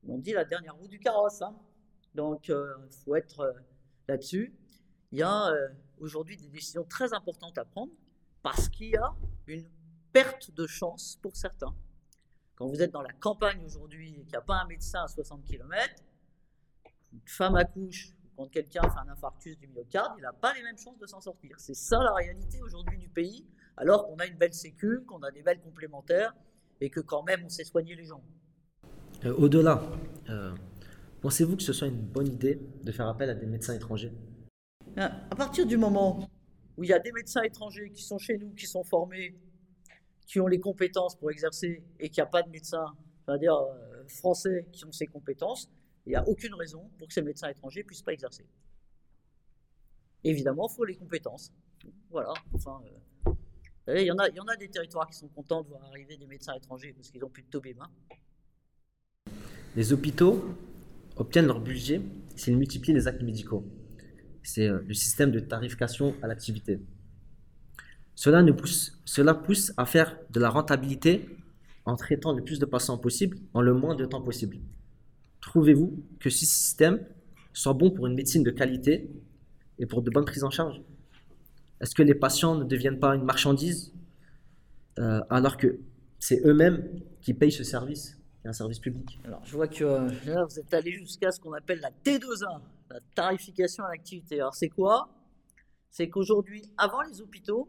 on 0.09 0.19
dit 0.19 0.33
la 0.33 0.45
dernière 0.45 0.77
roue 0.77 0.89
du 0.89 0.99
carrosse. 0.99 1.43
Hein. 1.43 1.55
Donc, 2.15 2.49
il 2.49 2.97
faut 3.05 3.15
être 3.17 3.55
là-dessus. 4.09 4.55
Il 5.13 5.19
y 5.19 5.23
a 5.23 5.53
aujourd'hui 5.99 6.37
des 6.37 6.49
décisions 6.49 6.85
très 6.85 7.13
importantes 7.13 7.59
à 7.59 7.65
prendre 7.65 7.93
parce 8.43 8.69
qu'il 8.69 8.91
y 8.91 8.97
a 8.97 9.15
une 9.47 9.69
perte 10.13 10.51
de 10.53 10.67
chance 10.67 11.19
pour 11.21 11.37
certains. 11.37 11.75
Quand 12.55 12.67
vous 12.67 12.81
êtes 12.81 12.91
dans 12.91 13.03
la 13.03 13.13
campagne 13.13 13.63
aujourd'hui 13.65 14.15
et 14.15 14.21
qu'il 14.21 14.29
n'y 14.29 14.37
a 14.37 14.41
pas 14.41 14.63
un 14.63 14.67
médecin 14.67 15.03
à 15.03 15.09
60 15.09 15.45
km, 15.45 15.95
une 17.13 17.21
femme 17.27 17.55
accouche, 17.57 18.16
quand 18.37 18.51
quelqu'un 18.51 18.83
fait 18.83 18.99
un 18.99 19.13
infarctus 19.13 19.59
du 19.59 19.67
myocarde, 19.69 20.15
il 20.19 20.23
n'a 20.23 20.33
pas 20.33 20.53
les 20.55 20.63
mêmes 20.63 20.79
chances 20.79 20.99
de 20.99 21.07
s'en 21.07 21.21
sortir. 21.21 21.57
C'est 21.59 21.75
ça 21.75 21.99
la 22.03 22.13
réalité 22.13 22.61
aujourd'hui 22.63 22.99
du 22.99 23.09
pays, 23.09 23.47
alors 23.77 24.07
qu'on 24.07 24.17
a 24.17 24.27
une 24.27 24.37
belle 24.37 24.55
sécu, 24.55 25.01
qu'on 25.07 25.23
a 25.23 25.31
des 25.31 25.43
belles 25.43 25.61
complémentaires 25.61 26.35
et 26.81 26.91
que 26.91 27.01
quand 27.01 27.23
même 27.23 27.43
on 27.45 27.49
sait 27.49 27.65
soigner 27.65 27.95
les 27.95 28.05
gens. 28.05 28.23
Euh, 29.25 29.35
au-delà, 29.35 29.83
euh, 30.29 30.55
pensez-vous 31.23 31.57
que 31.57 31.63
ce 31.63 31.73
soit 31.73 31.89
une 31.89 32.03
bonne 32.03 32.29
idée 32.29 32.61
de 32.83 32.93
faire 32.93 33.09
appel 33.09 33.31
à 33.31 33.35
des 33.35 33.47
médecins 33.47 33.75
étrangers? 33.75 34.13
À 34.97 35.37
partir 35.37 35.67
du 35.67 35.77
moment 35.77 36.27
où 36.77 36.85
il 36.85 36.89
y 36.89 36.93
a 36.93 36.99
des 36.99 37.13
médecins 37.13 37.43
étrangers 37.43 37.91
qui 37.91 38.03
sont 38.03 38.19
chez 38.19 38.39
nous, 38.39 38.55
qui 38.55 38.67
sont 38.67 38.83
formés, 38.83 39.39
qui 40.27 40.41
ont 40.41 40.47
les 40.47 40.59
compétences 40.59 41.17
pour 41.17 41.31
exercer 41.31 41.83
et 42.01 42.09
qu'il 42.09 42.23
n'y 42.23 42.27
a 42.27 42.31
pas 42.31 42.43
de 42.43 42.51
médecins, 42.51 42.95
c'est-à-dire 43.25 43.55
euh, 43.55 44.05
français 44.09 44.67
qui 44.73 44.85
ont 44.85 44.93
ces 44.93 45.07
compétences, 45.07 45.71
il 46.07 46.11
n'y 46.11 46.17
a 46.17 46.27
aucune 46.27 46.55
raison 46.55 46.89
pour 46.99 47.09
que 47.09 47.15
ces 47.15 47.23
médecins 47.23 47.49
étrangers 47.49 47.81
ne 47.81 47.87
puissent 47.87 48.03
pas 48.03 48.13
exercer. 48.13 48.47
Évidemment, 50.23 50.69
il 50.71 50.75
faut 50.75 50.85
les 50.85 50.95
compétences. 50.95 51.53
Voilà. 52.11 52.33
Enfin, 52.53 52.81
euh, 53.89 54.01
il 54.01 54.07
y, 54.07 54.11
en 54.11 54.19
a, 54.19 54.57
des 54.57 54.69
territoires 54.69 55.09
qui 55.09 55.17
sont 55.17 55.29
contents 55.29 55.63
de 55.63 55.69
voir 55.69 55.85
arriver 55.85 56.17
des 56.17 56.27
médecins 56.27 56.55
étrangers 56.55 56.93
parce 56.93 57.11
qu'ils 57.11 57.21
n'ont 57.21 57.29
plus 57.29 57.43
de. 57.43 57.61
Hein. 57.81 59.33
Les 59.75 59.93
hôpitaux 59.93 60.57
obtiennent 61.17 61.47
leur 61.47 61.61
budget 61.61 62.01
s'ils 62.35 62.57
multiplient 62.57 62.95
les 62.95 63.09
actes 63.09 63.23
médicaux. 63.23 63.65
C'est 64.43 64.69
euh, 64.69 64.83
le 64.87 64.95
système 64.95 65.33
de 65.33 65.41
tarification 65.41 66.15
à 66.23 66.29
l'activité. 66.29 66.81
Cela, 68.15 68.43
pousse, 68.53 69.01
cela 69.05 69.35
pousse 69.35 69.73
à 69.77 69.87
faire 69.87 70.19
de 70.31 70.41
la 70.41 70.49
rentabilité 70.49 71.29
en 71.85 71.97
traitant 71.97 72.33
le 72.33 72.43
plus 72.43 72.59
de 72.59 72.65
patients 72.65 72.97
possible 72.97 73.39
en 73.55 73.61
le 73.61 73.75
moins 73.75 73.95
de 73.95 74.07
temps 74.07 74.23
possible. 74.23 74.59
Trouvez-vous 75.47 76.05
que 76.19 76.29
ce 76.29 76.45
système 76.45 77.07
soit 77.53 77.73
bon 77.73 77.93
pour 77.93 78.09
une 78.09 78.15
médecine 78.15 78.43
de 78.43 78.51
qualité 78.51 79.09
et 79.79 79.87
pour 79.87 80.03
de 80.03 80.11
bonnes 80.11 80.25
prises 80.25 80.43
en 80.43 80.51
charge? 80.51 80.83
Est-ce 81.81 81.95
que 81.95 82.03
les 82.03 82.17
patients 82.17 82.57
ne 82.57 82.65
deviennent 82.65 82.99
pas 82.99 83.15
une 83.15 83.23
marchandise 83.23 83.95
euh, 84.99 85.21
alors 85.31 85.57
que 85.57 85.79
c'est 86.19 86.45
eux-mêmes 86.45 87.01
qui 87.21 87.33
payent 87.33 87.53
ce 87.53 87.63
service, 87.63 88.19
qui 88.41 88.49
est 88.49 88.51
un 88.51 88.53
service 88.53 88.81
public? 88.81 89.21
Alors, 89.25 89.45
je 89.45 89.53
vois 89.55 89.69
que 89.69 89.85
euh, 89.85 90.11
là, 90.27 90.45
vous 90.45 90.59
êtes 90.59 90.75
allé 90.75 90.91
jusqu'à 90.91 91.31
ce 91.31 91.39
qu'on 91.39 91.53
appelle 91.53 91.79
la 91.79 91.93
T2A, 92.05 92.61
la 92.91 93.01
tarification 93.15 93.85
à 93.85 93.91
l'activité. 93.91 94.41
Alors, 94.41 94.55
c'est 94.57 94.69
quoi? 94.69 95.09
C'est 95.91 96.09
qu'aujourd'hui, 96.09 96.65
avant 96.77 97.03
les 97.03 97.21
hôpitaux, 97.21 97.69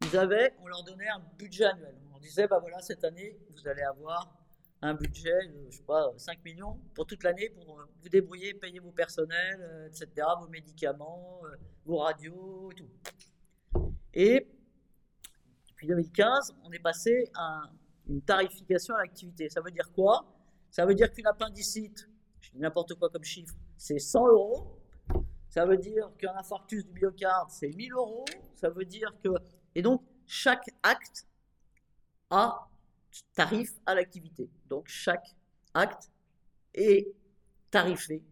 ils 0.00 0.16
avaient, 0.16 0.54
on 0.62 0.68
leur 0.68 0.82
donnait 0.84 1.08
un 1.08 1.20
budget 1.38 1.64
annuel. 1.64 1.96
On 2.14 2.18
disait, 2.18 2.48
bah 2.48 2.60
voilà, 2.60 2.80
cette 2.80 3.04
année, 3.04 3.36
vous 3.50 3.68
allez 3.68 3.82
avoir 3.82 4.39
un 4.82 4.94
budget 4.94 5.52
je 5.68 5.76
sais 5.76 5.82
pas, 5.82 6.12
5 6.16 6.44
millions 6.44 6.80
pour 6.94 7.06
toute 7.06 7.22
l'année 7.22 7.50
pour 7.50 7.86
vous 8.02 8.08
débrouiller, 8.08 8.54
payer 8.54 8.78
vos 8.78 8.92
personnels, 8.92 9.60
euh, 9.60 9.88
etc., 9.88 10.26
vos 10.40 10.48
médicaments, 10.48 11.42
vos 11.84 11.98
radios, 11.98 12.70
tout. 12.76 12.88
Et 14.14 14.46
depuis 15.68 15.86
2015, 15.86 16.56
on 16.64 16.72
est 16.72 16.78
passé 16.78 17.30
à 17.34 17.62
une 18.08 18.22
tarification 18.22 18.94
à 18.94 18.98
l'activité. 18.98 19.48
Ça 19.48 19.60
veut 19.60 19.70
dire 19.70 19.90
quoi? 19.92 20.24
Ça 20.70 20.84
veut 20.84 20.94
dire 20.94 21.12
qu'une 21.12 21.26
appendicite, 21.26 22.08
je 22.40 22.50
dis 22.50 22.58
n'importe 22.58 22.94
quoi 22.94 23.08
comme 23.10 23.24
chiffre, 23.24 23.54
c'est 23.76 23.98
100 23.98 24.28
euros. 24.28 24.78
Ça 25.48 25.66
veut 25.66 25.78
dire 25.78 26.10
qu'un 26.18 26.36
infarctus 26.36 26.84
du 26.86 26.92
myocarde, 26.92 27.50
c'est 27.50 27.70
1000 27.70 27.92
euros. 27.92 28.24
Ça 28.54 28.70
veut 28.70 28.84
dire 28.84 29.14
que. 29.22 29.30
Et 29.74 29.82
donc, 29.82 30.02
chaque 30.26 30.70
acte 30.82 31.26
a 32.30 32.69
tarif 33.34 33.72
à 33.86 33.94
l'activité. 33.94 34.48
Donc, 34.68 34.88
chaque 34.88 35.34
acte 35.74 36.10
est 36.74 37.08
tarifé. 37.70 38.22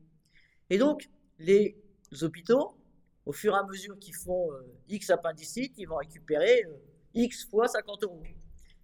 Et 0.70 0.78
donc, 0.78 1.08
les 1.38 1.76
hôpitaux, 2.22 2.76
au 3.26 3.32
fur 3.32 3.54
et 3.54 3.58
à 3.58 3.64
mesure 3.64 3.98
qu'ils 3.98 4.14
font 4.14 4.52
euh, 4.52 4.62
X 4.88 5.10
appendicites, 5.10 5.74
ils 5.76 5.86
vont 5.86 5.96
récupérer 5.96 6.64
euh, 6.64 6.76
X 7.14 7.46
fois 7.46 7.68
50 7.68 8.04
euros, 8.04 8.22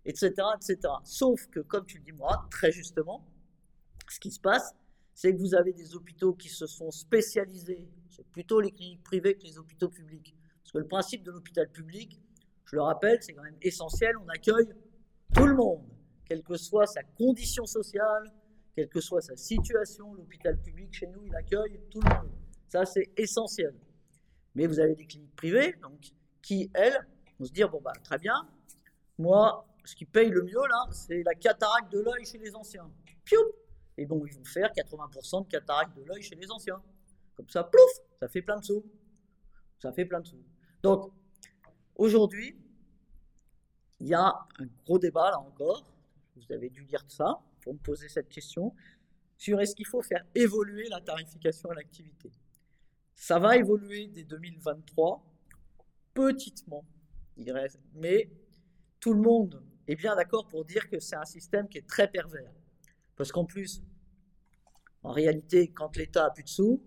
etc., 0.04 0.32
etc. 0.56 0.78
Sauf 1.04 1.46
que, 1.48 1.60
comme 1.60 1.86
tu 1.86 1.98
le 1.98 2.04
dis 2.04 2.12
moi, 2.12 2.46
très 2.50 2.70
justement, 2.70 3.26
ce 4.08 4.20
qui 4.20 4.30
se 4.30 4.40
passe, 4.40 4.74
c'est 5.14 5.32
que 5.32 5.38
vous 5.38 5.54
avez 5.54 5.72
des 5.72 5.94
hôpitaux 5.94 6.34
qui 6.34 6.48
se 6.48 6.66
sont 6.66 6.90
spécialisés, 6.90 7.88
c'est 8.10 8.26
plutôt 8.26 8.60
les 8.60 8.70
cliniques 8.70 9.02
privées 9.02 9.36
que 9.36 9.44
les 9.44 9.58
hôpitaux 9.58 9.88
publics. 9.88 10.34
Parce 10.62 10.72
que 10.72 10.78
le 10.78 10.88
principe 10.88 11.22
de 11.22 11.30
l'hôpital 11.30 11.70
public, 11.70 12.20
je 12.64 12.76
le 12.76 12.82
rappelle, 12.82 13.22
c'est 13.22 13.32
quand 13.32 13.42
même 13.42 13.58
essentiel, 13.62 14.16
on 14.18 14.28
accueille 14.28 14.68
tout 15.32 15.46
le 15.46 15.54
monde, 15.54 15.88
quelle 16.24 16.42
que 16.42 16.56
soit 16.56 16.86
sa 16.86 17.02
condition 17.02 17.66
sociale, 17.66 18.32
quelle 18.74 18.88
que 18.88 19.00
soit 19.00 19.20
sa 19.20 19.36
situation, 19.36 20.14
l'hôpital 20.14 20.60
public 20.60 20.92
chez 20.92 21.06
nous, 21.06 21.24
il 21.24 21.34
accueille 21.34 21.80
tout 21.90 22.00
le 22.00 22.08
monde. 22.08 22.32
Ça, 22.68 22.84
c'est 22.84 23.12
essentiel. 23.16 23.74
Mais 24.54 24.66
vous 24.66 24.80
avez 24.80 24.94
des 24.94 25.06
cliniques 25.06 25.34
privées, 25.36 25.74
donc, 25.82 26.12
qui, 26.42 26.70
elles, 26.74 27.06
on 27.38 27.44
se 27.44 27.52
dire, 27.52 27.68
bon, 27.68 27.80
bah, 27.80 27.92
très 28.02 28.18
bien, 28.18 28.48
moi, 29.18 29.66
ce 29.84 29.94
qui 29.94 30.04
paye 30.04 30.30
le 30.30 30.42
mieux, 30.42 30.66
là, 30.68 30.86
c'est 30.90 31.22
la 31.22 31.34
cataracte 31.34 31.92
de 31.92 32.00
l'œil 32.00 32.24
chez 32.24 32.38
les 32.38 32.54
anciens. 32.54 32.90
Piou 33.24 33.38
Et 33.96 34.06
bon, 34.06 34.24
ils 34.26 34.34
vont 34.34 34.44
faire 34.44 34.70
80% 34.72 35.44
de 35.44 35.48
cataracte 35.48 35.96
de 35.96 36.02
l'œil 36.02 36.22
chez 36.22 36.34
les 36.34 36.50
anciens. 36.50 36.82
Comme 37.36 37.48
ça, 37.48 37.64
plouf, 37.64 37.90
ça 38.20 38.28
fait 38.28 38.42
plein 38.42 38.58
de 38.58 38.64
sous. 38.64 38.84
Ça 39.78 39.92
fait 39.92 40.04
plein 40.04 40.20
de 40.20 40.26
sous. 40.26 40.42
Donc, 40.82 41.12
aujourd'hui, 41.96 42.56
il 44.00 44.08
y 44.08 44.14
a 44.14 44.26
un 44.58 44.66
gros 44.84 44.98
débat, 44.98 45.30
là 45.30 45.38
encore. 45.38 45.84
Vous 46.36 46.52
avez 46.52 46.68
dû 46.68 46.82
lire 46.82 47.04
ça 47.08 47.40
pour 47.60 47.74
me 47.74 47.78
poser 47.78 48.08
cette 48.08 48.28
question 48.28 48.74
sur 49.36 49.60
est-ce 49.60 49.74
qu'il 49.74 49.86
faut 49.86 50.02
faire 50.02 50.24
évoluer 50.34 50.88
la 50.88 51.00
tarification 51.00 51.70
à 51.70 51.74
l'activité. 51.74 52.30
Ça 53.14 53.38
va 53.38 53.56
évoluer 53.56 54.08
dès 54.08 54.24
2023, 54.24 55.24
petitement, 56.12 56.84
mais 57.94 58.30
tout 59.00 59.12
le 59.12 59.20
monde 59.20 59.62
est 59.86 59.96
bien 59.96 60.16
d'accord 60.16 60.48
pour 60.48 60.64
dire 60.64 60.88
que 60.88 60.98
c'est 60.98 61.16
un 61.16 61.24
système 61.24 61.68
qui 61.68 61.78
est 61.78 61.86
très 61.86 62.08
pervers. 62.08 62.52
Parce 63.16 63.30
qu'en 63.30 63.44
plus, 63.44 63.82
en 65.02 65.12
réalité, 65.12 65.68
quand 65.68 65.96
l'État 65.96 66.26
a 66.26 66.30
plus 66.30 66.44
de 66.44 66.48
sous, 66.48 66.82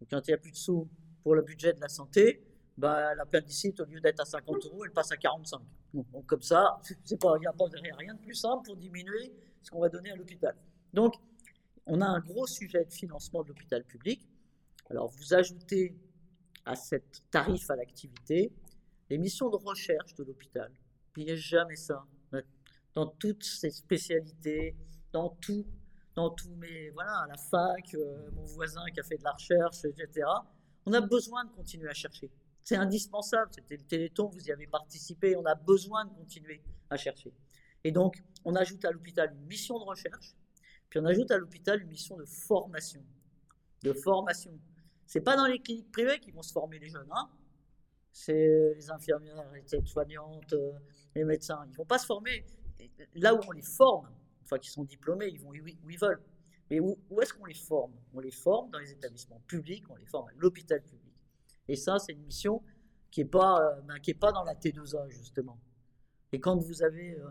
ou 0.00 0.06
quand 0.10 0.26
il 0.26 0.30
n'y 0.30 0.34
a 0.34 0.38
plus 0.38 0.52
de 0.52 0.56
sous 0.56 0.88
pour 1.22 1.34
le 1.34 1.42
budget 1.42 1.72
de 1.72 1.80
la 1.80 1.88
santé, 1.88 2.42
bah, 2.76 3.14
l'appendicite, 3.14 3.78
au 3.80 3.84
lieu 3.84 4.00
d'être 4.00 4.20
à 4.20 4.24
50 4.24 4.64
euros, 4.64 4.84
elle 4.84 4.92
passe 4.92 5.12
à 5.12 5.16
45. 5.16 5.60
Donc, 5.94 6.26
comme 6.26 6.42
ça, 6.42 6.80
il 6.88 7.16
n'y 7.40 7.46
a, 7.46 7.96
rien 7.96 8.14
de 8.14 8.20
plus 8.20 8.34
simple 8.34 8.64
pour 8.64 8.76
diminuer 8.76 9.32
ce 9.62 9.70
qu'on 9.70 9.80
va 9.80 9.88
donner 9.88 10.10
à 10.10 10.16
l'hôpital. 10.16 10.54
Donc, 10.92 11.14
on 11.86 12.00
a 12.00 12.06
un 12.06 12.20
gros 12.20 12.46
sujet 12.46 12.84
de 12.84 12.92
financement 12.92 13.42
de 13.42 13.48
l'hôpital 13.48 13.84
public. 13.84 14.26
Alors, 14.88 15.08
vous 15.08 15.34
ajoutez 15.34 15.96
à 16.64 16.76
cette 16.76 17.22
tarif 17.30 17.70
à 17.70 17.76
l'activité 17.76 18.52
les 19.08 19.18
missions 19.18 19.50
de 19.50 19.56
recherche 19.56 20.14
de 20.14 20.24
l'hôpital. 20.24 20.70
N'oubliez 21.08 21.36
jamais 21.36 21.76
ça. 21.76 22.04
Dans 22.94 23.06
toutes 23.06 23.44
ces 23.44 23.70
spécialités, 23.70 24.76
dans 25.12 25.30
tout, 25.40 25.64
dans 26.14 26.30
tout, 26.30 26.54
mais 26.56 26.90
voilà, 26.90 27.20
à 27.20 27.26
la 27.28 27.36
fac, 27.36 27.94
euh, 27.94 28.30
mon 28.32 28.44
voisin 28.44 28.84
qui 28.92 29.00
a 29.00 29.02
fait 29.04 29.16
de 29.16 29.22
la 29.22 29.32
recherche, 29.32 29.84
etc. 29.84 30.26
On 30.86 30.92
a 30.92 31.00
besoin 31.00 31.44
de 31.44 31.50
continuer 31.50 31.88
à 31.88 31.94
chercher. 31.94 32.30
C'est 32.62 32.76
indispensable. 32.76 33.50
C'était 33.54 33.76
le 33.76 33.84
Téléthon, 33.84 34.28
vous 34.28 34.46
y 34.46 34.52
avez 34.52 34.66
participé. 34.66 35.36
On 35.36 35.44
a 35.44 35.54
besoin 35.54 36.04
de 36.04 36.10
continuer 36.10 36.62
à 36.88 36.96
chercher. 36.96 37.32
Et 37.84 37.92
donc, 37.92 38.22
on 38.44 38.54
ajoute 38.54 38.84
à 38.84 38.90
l'hôpital 38.90 39.32
une 39.32 39.46
mission 39.46 39.78
de 39.78 39.84
recherche, 39.84 40.34
puis 40.88 41.00
on 41.00 41.04
ajoute 41.06 41.30
à 41.30 41.38
l'hôpital 41.38 41.80
une 41.80 41.88
mission 41.88 42.16
de 42.16 42.24
formation. 42.24 43.02
De 43.82 43.92
formation. 43.92 44.58
C'est 45.06 45.22
pas 45.22 45.36
dans 45.36 45.46
les 45.46 45.60
cliniques 45.60 45.90
privées 45.90 46.20
qu'ils 46.20 46.34
vont 46.34 46.42
se 46.42 46.52
former 46.52 46.78
les 46.78 46.88
jeunes. 46.88 47.08
Hein 47.10 47.28
c'est 48.12 48.74
les 48.74 48.90
infirmières, 48.90 49.50
les 49.52 49.74
aides-soignantes, 49.74 50.52
euh, 50.52 50.72
les 51.14 51.24
médecins. 51.24 51.62
Ils 51.66 51.70
ne 51.70 51.76
vont 51.76 51.84
pas 51.84 51.98
se 51.98 52.06
former 52.06 52.44
là 53.14 53.34
où 53.34 53.40
on 53.46 53.52
les 53.52 53.62
forme. 53.62 54.08
Une 54.40 54.46
fois 54.46 54.58
qu'ils 54.58 54.72
sont 54.72 54.84
diplômés, 54.84 55.28
ils 55.28 55.40
vont 55.40 55.50
où 55.50 55.90
ils 55.90 55.98
veulent. 55.98 56.22
Mais 56.70 56.80
où, 56.80 56.96
est-ce 57.20 57.32
qu'on 57.32 57.46
les 57.46 57.54
forme? 57.54 57.92
On 58.14 58.20
les 58.20 58.30
forme 58.30 58.70
dans 58.70 58.78
les 58.78 58.92
établissements 58.92 59.40
publics, 59.46 59.84
on 59.90 59.96
les 59.96 60.06
forme 60.06 60.28
à 60.28 60.32
l'hôpital 60.36 60.82
public. 60.82 61.09
Et 61.70 61.76
ça, 61.76 61.98
c'est 62.00 62.12
une 62.12 62.24
mission 62.24 62.62
qui 63.10 63.20
n'est 63.20 63.30
pas, 63.30 63.60
euh, 63.60 63.80
ben, 63.82 64.14
pas 64.18 64.32
dans 64.32 64.42
la 64.42 64.54
T2A, 64.54 65.08
justement. 65.08 65.60
Et 66.32 66.40
quand 66.40 66.56
vous 66.56 66.82
avez 66.82 67.16
euh, 67.16 67.28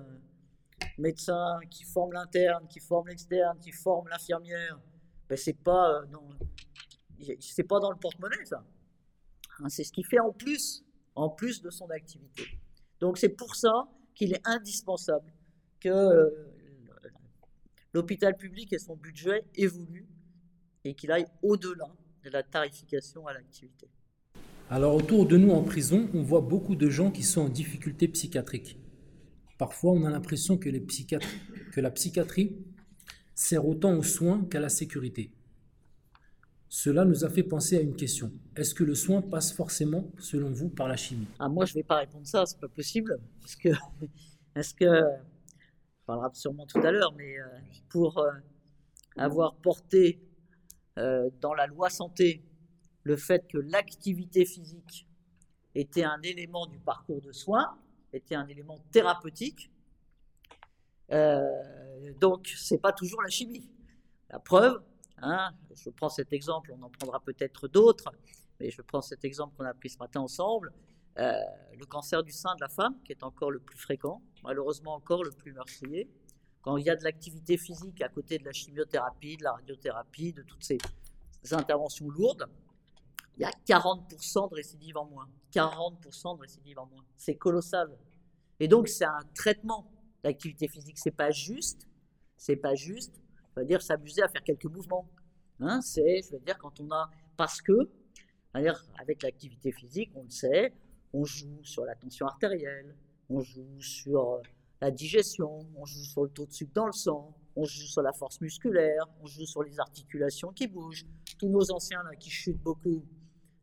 médecin 0.98 1.60
qui 1.70 1.84
forme 1.84 2.14
l'interne, 2.14 2.66
qui 2.68 2.80
forme 2.80 3.10
l'externe, 3.10 3.60
qui 3.60 3.72
forme 3.72 4.08
l'infirmière, 4.08 4.80
ben, 5.28 5.38
c'est 5.38 5.62
pas, 5.62 6.04
c'est 7.40 7.64
pas 7.64 7.80
dans 7.80 7.92
le 7.92 7.98
porte-monnaie, 7.98 8.46
ça. 8.46 8.66
Hein, 9.60 9.68
c'est 9.68 9.84
ce 9.84 9.92
qu'il 9.92 10.06
fait 10.06 10.20
en 10.20 10.32
plus, 10.32 10.86
en 11.16 11.30
plus 11.30 11.62
de 11.62 11.70
son 11.70 11.90
activité. 11.90 12.44
Donc 13.02 13.18
c'est 13.18 13.30
pour 13.30 13.56
ça 13.56 13.90
qu'il 14.16 14.34
est 14.34 14.48
indispensable 14.48 15.34
que 15.82 15.90
euh, 15.90 16.30
l'hôpital 17.94 18.38
public 18.38 18.72
et 18.72 18.80
son 18.80 18.96
budget 18.96 19.46
évoluent 19.56 20.10
et 20.86 20.94
qu'il 20.94 21.12
aille 21.12 21.28
au-delà 21.42 21.90
de 22.24 22.30
la 22.30 22.44
tarification 22.44 23.28
à 23.28 23.34
l'activité. 23.34 23.90
Alors 24.72 24.94
autour 24.94 25.26
de 25.26 25.36
nous 25.36 25.50
en 25.50 25.64
prison, 25.64 26.08
on 26.14 26.22
voit 26.22 26.42
beaucoup 26.42 26.76
de 26.76 26.92
gens 26.92 27.10
qui 27.10 27.24
sont 27.24 27.42
en 27.42 27.50
difficulté 27.50 28.08
psychiatrique. 28.08 28.78
Parfois, 29.58 29.94
on 29.94 30.06
a 30.06 30.12
l'impression 30.12 30.60
que, 30.60 30.70
la 31.80 31.90
psychiatrie 31.90 32.56
sert 33.34 33.68
autant 33.68 33.96
aux 33.96 34.04
soins 34.04 34.46
qu'à 34.46 34.60
la 34.60 34.70
sécurité. 34.70 35.32
Cela 36.68 37.04
nous 37.04 37.26
a 37.26 37.30
fait 37.30 37.42
penser 37.42 37.78
à 37.78 37.82
une 37.82 37.96
question. 37.96 38.32
Est-ce 38.56 38.76
que 38.76 38.84
le 38.84 38.94
soin 38.94 39.24
passe 39.24 39.52
forcément, 39.52 40.12
selon 40.20 40.52
vous, 40.52 40.70
par 40.70 40.88
la 40.88 40.98
chimie? 40.98 41.26
Ah, 41.40 41.50
Moi, 41.50 41.66
je 41.66 41.72
ne 41.72 41.80
vais 41.80 41.84
pas 41.84 41.98
répondre 41.98 42.28
ça, 42.28 42.46
c'est 42.46 42.60
pas 42.60 42.68
possible. 42.68 43.20
Parce 43.42 43.56
que, 43.56 43.70
est-ce 44.56 44.76
que, 44.76 44.86
on 44.86 46.06
parlera 46.06 46.30
sûrement 46.36 46.68
tout 46.68 46.80
à 46.82 46.92
l'heure, 46.92 47.16
mais 47.18 47.40
euh, 47.40 47.46
pour 47.90 48.20
euh, 48.20 48.30
avoir 49.18 49.56
porté 49.56 50.22
euh, 51.00 51.28
dans 51.42 51.56
la 51.56 51.66
loi 51.66 51.90
santé 51.90 52.44
le 53.04 53.16
fait 53.18 53.48
que 53.48 53.58
l'activité 53.58 54.46
physique 54.46 55.08
était 55.76 56.04
un 56.04 56.22
élément 56.22 56.68
du 56.68 56.80
parcours 56.80 57.22
de 57.22 57.32
soins, 57.32 57.78
était 58.14 58.36
un 58.36 58.48
élément 58.48 58.80
thérapeutique, 58.92 59.72
donc 62.20 62.48
c'est 62.56 62.78
pas 62.78 62.94
toujours 62.94 63.22
la 63.22 63.30
chimie. 63.30 63.70
La 64.30 64.40
preuve, 64.40 64.84
Hein, 65.22 65.52
je 65.76 65.90
prends 65.90 66.10
cet 66.10 66.32
exemple, 66.34 66.74
on 66.78 66.82
en 66.82 66.90
prendra 66.90 67.20
peut-être 67.20 67.68
d'autres, 67.68 68.12
mais 68.60 68.70
je 68.72 68.82
prends 68.82 69.02
cet 69.02 69.26
exemple 69.26 69.56
qu'on 69.58 69.66
a 69.66 69.74
pris 69.74 69.90
ce 69.90 69.98
matin 69.98 70.22
ensemble. 70.22 70.72
euh, 71.18 71.34
le 71.78 71.86
cancer 71.86 72.24
du 72.24 72.32
sein 72.32 72.56
de 72.56 72.62
la 72.62 72.70
femme, 72.70 72.96
qui 73.04 73.12
est 73.12 73.24
encore 73.24 73.52
le 73.52 73.60
plus 73.60 73.78
fréquent, 73.78 74.22
malheureusement 74.44 74.94
encore 74.94 75.24
le 75.24 75.32
plus 75.32 75.52
meurtrier. 75.52 76.10
Quand 76.62 76.78
il 76.78 76.86
y 76.86 76.90
a 76.90 76.96
de 76.96 77.04
l'activité 77.04 77.58
physique 77.58 78.02
à 78.02 78.08
côté 78.08 78.38
de 78.38 78.46
la 78.46 78.54
chimiothérapie, 78.54 79.36
de 79.36 79.44
la 79.44 79.54
radiothérapie, 79.54 80.32
de 80.32 80.44
toutes 80.44 80.64
ces 80.64 80.78
interventions 81.52 82.10
lourdes, 82.10 82.46
il 83.38 83.42
y 83.42 83.46
a 83.46 83.52
40% 83.68 84.50
de 84.50 84.56
récidives 84.56 84.98
en 84.98 85.06
moins. 85.06 85.30
40% 85.54 86.36
de 86.36 86.42
récidives 86.42 86.80
en 86.80 86.86
moins. 86.88 87.04
C'est 87.16 87.36
colossal. 87.36 87.98
Et 88.60 88.68
donc, 88.68 88.88
c'est 88.88 89.06
un 89.06 89.24
traitement 89.34 89.90
d'activité 90.24 90.68
physique. 90.68 90.98
C'est 90.98 91.12
pas 91.12 91.32
juste. 91.32 91.88
C'est 92.36 92.58
pas 92.58 92.76
juste. 92.76 93.22
Je 93.56 93.62
veux 93.62 93.66
dire 93.66 93.82
s'amuser 93.82 94.22
à 94.22 94.28
faire 94.28 94.44
quelques 94.44 94.66
mouvements. 94.66 95.10
Hein, 95.60 95.82
c'est, 95.82 96.22
je 96.22 96.32
veux 96.32 96.40
dire, 96.40 96.58
quand 96.58 96.80
on 96.80 96.92
a. 96.92 97.10
Parce 97.38 97.62
que, 97.62 97.90
avec 98.54 99.24
l'activité 99.24 99.72
physique, 99.72 100.12
on 100.16 100.24
le 100.24 100.30
sait, 100.30 100.74
on 101.14 101.24
joue 101.24 101.64
sur 101.64 101.86
la 101.86 101.96
tension 101.96 102.26
artérielle, 102.26 102.96
on 103.30 103.42
joue 103.42 103.80
sur 103.80 104.34
euh, 104.34 104.42
la 104.82 104.92
digestion, 104.92 105.60
on 105.76 105.86
joue 105.86 106.04
sur 106.04 106.24
le 106.24 106.30
taux 106.30 106.46
de 106.46 106.52
sucre 106.52 106.72
dans 106.74 106.86
le 106.86 106.92
sang, 106.92 107.36
on 107.56 107.64
joue 107.64 107.88
sur 107.88 108.02
la 108.02 108.14
force 108.14 108.42
musculaire, 108.42 109.06
on 109.22 109.26
joue 109.26 109.46
sur 109.46 109.64
les 109.64 109.80
articulations 109.80 110.52
qui 110.52 110.68
bougent. 110.68 111.06
Tous 111.38 111.50
nos 111.50 111.72
anciens 111.72 112.02
là, 112.04 112.16
qui 112.16 112.30
chutent 112.30 112.62
beaucoup, 112.62 113.04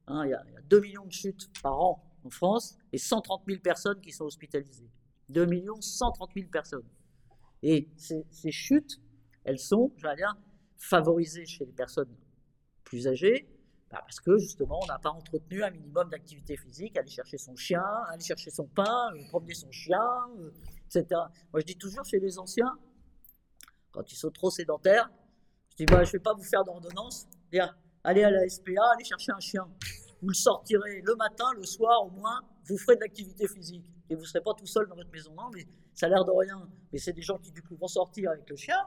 hein, 0.07 0.25
il, 0.25 0.31
y 0.31 0.35
a, 0.35 0.45
2 0.69 0.81
millions 0.81 1.07
de 1.07 1.12
chutes 1.12 1.51
par 1.62 1.81
an 1.81 2.03
en 2.25 2.31
France 2.31 2.77
et 2.92 2.99
130 2.99 3.42
000 3.47 3.61
personnes 3.61 4.01
qui 4.01 4.12
sont 4.12 4.25
hospitalisées. 4.25 4.90
2 5.29 5.47
millions 5.47 5.81
130 5.81 6.31
000 6.35 6.49
personnes. 6.49 6.87
Et 7.62 7.88
ces, 7.97 8.25
chutes, 8.51 9.01
elles 9.45 9.59
sont, 9.59 9.92
je 9.97 10.07
vais 10.07 10.16
dire, 10.16 10.37
favorisées 10.77 11.47
chez 11.47 11.64
les 11.64 11.73
personnes 11.73 12.14
plus 12.85 13.09
âgées, 13.09 13.49
bah, 13.90 14.01
parce 14.01 14.21
que 14.21 14.37
justement, 14.38 14.81
on 14.83 14.87
n'a 14.87 14.99
pas 14.99 15.11
entretenu 15.11 15.62
un 15.62 15.71
minimum 15.71 16.09
d'activité 16.11 16.57
physique, 16.57 16.97
aller 16.97 17.11
chercher 17.11 17.38
son 17.38 17.57
chien, 17.57 17.85
aller 18.09 18.23
chercher 18.23 18.51
son 18.51 18.66
pain, 18.66 19.11
euh, 19.14 19.29
promener 19.29 19.55
son 19.55 19.71
chien, 19.71 20.05
euh, 20.38 20.51
etc. 20.87 21.07
Moi, 21.53 21.61
je 21.61 21.66
dis 21.66 21.77
toujours 21.77 22.05
chez 22.05 22.21
les 22.21 22.38
anciens, 22.38 22.77
quand 23.90 24.12
ils 24.12 24.16
sont 24.16 24.31
trop 24.31 24.51
sédentaires, 24.51 25.11
je 25.71 25.77
dis 25.77 25.87
bah, 25.87 26.05
je 26.05 26.11
ne 26.11 26.12
vais 26.12 26.19
pas 26.21 26.35
vous 26.35 26.42
faire 26.42 26.64
d'ordonnance, 26.64 27.27
allez 28.07 28.23
à 28.23 28.31
la 28.31 28.49
SPA, 28.49 28.83
allez 28.95 29.05
chercher 29.05 29.33
un 29.33 29.40
chien. 29.40 29.69
Vous 30.23 30.29
le 30.29 30.35
sortirez 30.35 31.03
le 31.05 31.14
matin, 31.16 31.45
le 31.57 31.64
soir 31.64 32.07
au 32.07 32.11
moins, 32.11 32.40
vous 32.64 32.79
ferez 32.79 32.97
de 32.97 33.01
l'activité 33.01 33.47
physique. 33.49 33.85
Et 34.09 34.14
vous 34.14 34.23
ne 34.23 34.27
serez 34.27 34.40
pas 34.40 34.55
tout 34.55 34.66
seul 34.66 34.87
dans 34.88 34.95
votre 34.95 35.11
maison. 35.11 35.35
Non, 35.35 35.51
mais 35.53 35.66
ça 35.92 36.07
a 36.07 36.09
l'air 36.09 36.25
de 36.25 36.31
rien. 36.31 36.69
Mais 36.92 36.99
c'est 36.99 37.12
des 37.12 37.23
gens 37.23 37.37
qui, 37.38 37.51
du 37.51 37.62
coup, 37.62 37.77
vont 37.77 37.88
sortir 37.88 38.31
avec 38.31 38.49
le 38.49 38.57
chien, 38.57 38.79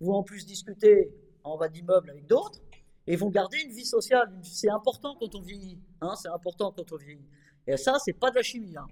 vont 0.00 0.14
en 0.14 0.22
plus 0.22 0.44
discuter 0.44 1.10
en 1.42 1.56
bas 1.56 1.68
d'immeuble 1.68 2.10
avec 2.10 2.26
d'autres, 2.26 2.60
et 3.06 3.16
vont 3.16 3.30
garder 3.30 3.58
une 3.60 3.72
vie 3.72 3.86
sociale. 3.86 4.30
C'est 4.42 4.70
important 4.70 5.16
quand 5.18 5.34
on 5.34 5.40
vieillit. 5.40 5.80
Hein, 6.00 6.14
c'est 6.16 6.28
important 6.28 6.72
quand 6.72 6.92
on 6.92 6.96
vieillit. 6.96 7.26
Et 7.66 7.76
ça, 7.76 7.98
c'est 7.98 8.12
pas 8.12 8.30
de 8.30 8.36
la 8.36 8.42
chimie. 8.42 8.76
Hein. 8.76 8.86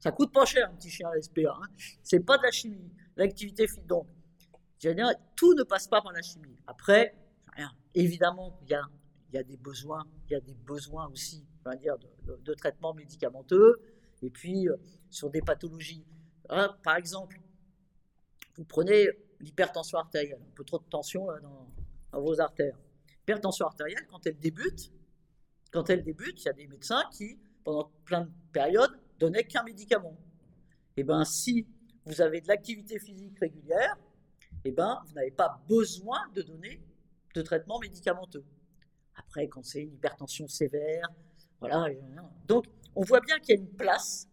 Ça 0.00 0.10
coûte 0.10 0.32
pas 0.32 0.44
cher 0.44 0.68
un 0.70 0.74
petit 0.74 0.90
chien 0.90 1.08
à 1.08 1.20
SPA. 1.20 1.40
Hein. 1.54 1.68
C'est 2.02 2.20
pas 2.20 2.38
de 2.38 2.42
la 2.42 2.50
chimie. 2.50 2.90
L'activité 3.16 3.66
physique. 3.68 3.86
Donc, 3.86 4.06
tout 5.36 5.54
ne 5.54 5.62
passe 5.62 5.86
pas 5.86 6.00
par 6.02 6.12
la 6.12 6.22
chimie. 6.22 6.56
Après, 6.66 7.14
évidemment, 7.94 8.58
il 8.62 8.70
y 8.70 8.74
a, 8.74 8.82
il 9.28 9.34
y 9.34 9.38
a 9.38 9.42
des 9.42 9.56
besoins. 9.56 10.04
Il 10.26 10.32
y 10.32 10.36
a 10.36 10.40
des 10.40 10.54
besoins 10.54 11.08
aussi, 11.08 11.44
dire, 11.80 11.96
de, 11.98 12.36
de, 12.36 12.54
traitement 12.54 12.94
médicamenteux. 12.94 13.76
Et 14.22 14.30
puis, 14.30 14.68
euh, 14.68 14.76
sur 15.10 15.30
des 15.30 15.42
pathologies. 15.42 16.04
Hein, 16.48 16.76
par 16.82 16.96
exemple, 16.96 17.40
vous 18.56 18.64
prenez 18.64 19.08
l'hypertension 19.40 19.98
artérielle, 19.98 20.40
un 20.40 20.54
peu 20.54 20.64
trop 20.64 20.78
de 20.78 20.84
tension 20.84 21.26
dans, 21.26 21.68
dans 22.12 22.20
vos 22.20 22.40
artères 22.40 22.76
L'hypertension 23.20 23.66
artérielle, 23.66 24.06
quand 24.08 24.26
elle 24.26 24.38
débute, 24.38 24.90
quand 25.70 25.90
elle 25.90 26.02
débute, 26.02 26.42
il 26.42 26.46
y 26.46 26.48
a 26.48 26.54
des 26.54 26.66
médecins 26.66 27.02
qui, 27.12 27.38
pendant 27.62 27.90
plein 28.04 28.22
de 28.22 28.30
périodes, 28.52 28.98
donnaient 29.18 29.44
qu'un 29.44 29.62
médicament. 29.62 30.16
Et 30.96 31.02
eh 31.02 31.04
bien, 31.04 31.24
si 31.24 31.66
vous 32.06 32.20
avez 32.22 32.40
de 32.40 32.48
l'activité 32.48 32.98
physique 32.98 33.38
régulière, 33.38 33.96
et 34.64 34.70
eh 34.70 34.72
ben, 34.72 35.00
vous 35.06 35.12
n'avez 35.12 35.30
pas 35.30 35.62
besoin 35.68 36.18
de 36.34 36.42
donner 36.42 36.82
de 37.34 37.42
traitement 37.42 37.78
médicamenteux. 37.78 38.44
Après, 39.18 39.48
quand 39.48 39.64
c'est 39.64 39.82
une 39.82 39.94
hypertension 39.94 40.46
sévère, 40.48 41.08
voilà. 41.60 41.86
Donc, 42.46 42.66
on 42.94 43.02
voit 43.02 43.20
bien 43.20 43.38
qu'il 43.40 43.56
y 43.56 43.58
a 43.58 43.60
une 43.60 43.76
place 43.76 44.28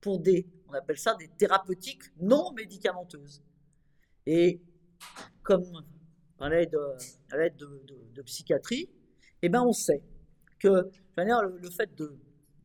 pour 0.00 0.20
des, 0.20 0.46
on 0.68 0.72
appelle 0.72 0.98
ça 0.98 1.14
des 1.14 1.28
thérapeutiques 1.28 2.04
non 2.20 2.52
médicamenteuses. 2.52 3.42
Et 4.26 4.60
comme 5.42 5.64
à 6.38 6.48
l'aide 6.48 6.70
de, 7.56 8.22
psychiatrie, 8.22 8.88
eh 9.42 9.48
ben 9.48 9.62
on 9.62 9.72
sait 9.72 10.02
que 10.58 10.90
le, 11.16 11.70
fait 11.70 11.94
de, 11.96 12.16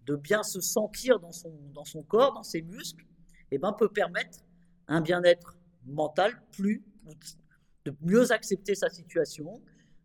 de, 0.05 0.15
bien 0.15 0.43
se 0.43 0.59
sentir 0.61 1.19
dans 1.19 1.31
son, 1.31 1.53
dans 1.73 1.85
son 1.85 2.03
corps, 2.03 2.33
dans 2.33 2.43
ses 2.43 2.61
muscles, 2.61 3.05
eh 3.51 3.57
ben, 3.57 3.71
peut 3.73 3.89
permettre 3.89 4.39
un 4.87 5.01
bien-être 5.01 5.55
mental 5.85 6.41
plus, 6.51 6.83
de 7.85 7.95
mieux 8.01 8.31
accepter 8.31 8.75
sa 8.75 8.89
situation. 8.89 9.61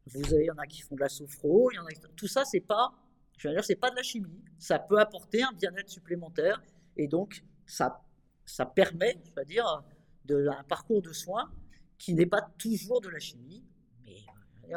Vous 0.08 0.34
avez, 0.34 0.44
il 0.44 0.46
y 0.46 0.50
en 0.50 0.58
a 0.58 0.66
qui 0.66 0.82
font 0.82 0.94
de 0.94 1.00
la 1.00 1.08
sophro, 1.08 1.70
il 1.70 1.76
y 1.76 1.78
en 1.78 1.84
a, 1.84 1.90
tout 2.16 2.26
ça, 2.26 2.44
c'est 2.44 2.60
pas, 2.60 2.92
je 3.36 3.48
veux 3.48 3.54
dire, 3.54 3.64
c'est 3.64 3.76
pas 3.76 3.90
de 3.90 3.96
la 3.96 4.02
chimie. 4.02 4.42
Ça 4.58 4.78
peut 4.78 4.98
apporter 4.98 5.42
un 5.42 5.52
bien-être 5.52 5.88
supplémentaire 5.88 6.62
et 6.96 7.06
donc 7.08 7.42
ça, 7.66 8.02
ça 8.44 8.66
permet, 8.66 9.18
je 9.24 9.30
veux 9.36 9.44
dire, 9.44 9.82
de, 10.24 10.48
un 10.48 10.64
parcours 10.64 11.02
de 11.02 11.12
soins 11.12 11.50
qui 11.98 12.14
n'est 12.14 12.26
pas 12.26 12.42
toujours 12.58 13.00
de 13.00 13.08
la 13.08 13.18
chimie, 13.18 13.64
mais 14.02 14.72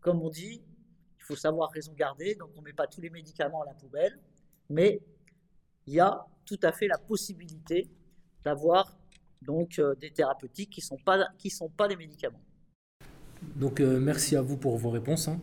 comme 0.00 0.22
on 0.22 0.30
dit, 0.30 0.62
il 1.18 1.24
faut 1.24 1.36
savoir 1.36 1.70
raison 1.70 1.92
garder, 1.92 2.34
donc 2.34 2.50
on 2.56 2.60
ne 2.60 2.66
met 2.66 2.72
pas 2.72 2.86
tous 2.86 3.00
les 3.00 3.10
médicaments 3.10 3.62
à 3.62 3.66
la 3.66 3.74
poubelle, 3.74 4.18
mais 4.70 5.00
il 5.86 5.94
y 5.94 6.00
a 6.00 6.26
tout 6.44 6.58
à 6.62 6.72
fait 6.72 6.86
la 6.86 6.98
possibilité 6.98 7.88
d'avoir 8.42 8.96
donc 9.42 9.78
euh, 9.78 9.94
des 9.96 10.10
thérapeutiques 10.10 10.70
qui 10.70 10.80
ne 10.80 10.84
sont, 10.84 10.98
qui 11.38 11.50
sont 11.50 11.68
pas 11.68 11.88
des 11.88 11.96
médicaments. 11.96 12.42
Donc 13.56 13.80
euh, 13.80 13.98
merci 14.00 14.36
à 14.36 14.42
vous 14.42 14.56
pour 14.56 14.76
vos 14.76 14.90
réponses. 14.90 15.28
Hein. 15.28 15.40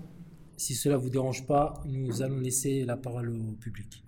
Si 0.58 0.74
cela 0.74 0.96
ne 0.96 1.02
vous 1.02 1.10
dérange 1.10 1.46
pas, 1.46 1.82
nous 1.86 2.22
allons 2.22 2.40
laisser 2.40 2.86
la 2.86 2.98
parole 2.98 3.30
au 3.30 3.52
public. 3.54 4.04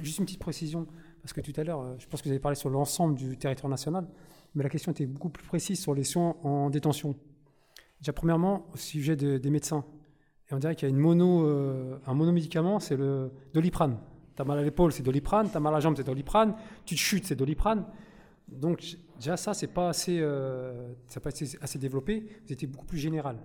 Juste 0.00 0.18
une 0.18 0.24
petite 0.24 0.40
précision. 0.40 0.86
Parce 1.22 1.34
que 1.34 1.40
tout 1.42 1.52
à 1.56 1.64
l'heure, 1.64 1.80
euh, 1.80 1.94
je 1.98 2.06
pense 2.06 2.22
que 2.22 2.28
vous 2.28 2.32
avez 2.32 2.40
parlé 2.40 2.56
sur 2.56 2.70
l'ensemble 2.70 3.14
du 3.14 3.36
territoire 3.36 3.68
national, 3.68 4.08
mais 4.54 4.62
la 4.62 4.70
question 4.70 4.92
était 4.92 5.06
beaucoup 5.06 5.28
plus 5.28 5.46
précise 5.46 5.78
sur 5.78 5.94
les 5.94 6.04
soins 6.04 6.36
en 6.42 6.70
détention. 6.70 7.14
Déjà, 8.00 8.14
premièrement, 8.14 8.66
au 8.72 8.78
sujet 8.78 9.14
des 9.16 9.50
médecins. 9.50 9.84
Et 10.50 10.54
on 10.54 10.58
dirait 10.58 10.74
qu'il 10.74 10.88
y 10.88 10.90
a 10.90 10.94
une 10.94 11.00
mono, 11.00 11.46
euh, 11.46 11.98
un 12.06 12.14
monomédicament, 12.14 12.80
c'est 12.80 12.96
le 12.96 13.30
doliprane. 13.54 13.98
Tu 14.34 14.42
as 14.42 14.44
mal 14.44 14.58
à 14.58 14.62
l'épaule, 14.62 14.92
c'est 14.92 15.02
doliprane. 15.02 15.50
Tu 15.50 15.56
as 15.56 15.60
mal 15.60 15.72
à 15.72 15.76
la 15.76 15.80
jambe, 15.80 15.94
c'est 15.96 16.04
doliprane. 16.04 16.54
Tu 16.84 16.94
te 16.96 17.00
chutes, 17.00 17.26
c'est 17.26 17.36
doliprane. 17.36 17.84
Donc, 18.52 18.96
déjà, 19.16 19.36
ça, 19.36 19.54
c'est 19.54 19.68
pas 19.68 19.88
assez, 19.88 20.18
euh, 20.20 20.92
pas 21.22 21.30
assez, 21.60 21.78
développé. 21.78 22.26
Étiez 22.48 22.68
beaucoup 22.68 22.86
plus 22.86 22.98
général. 22.98 23.38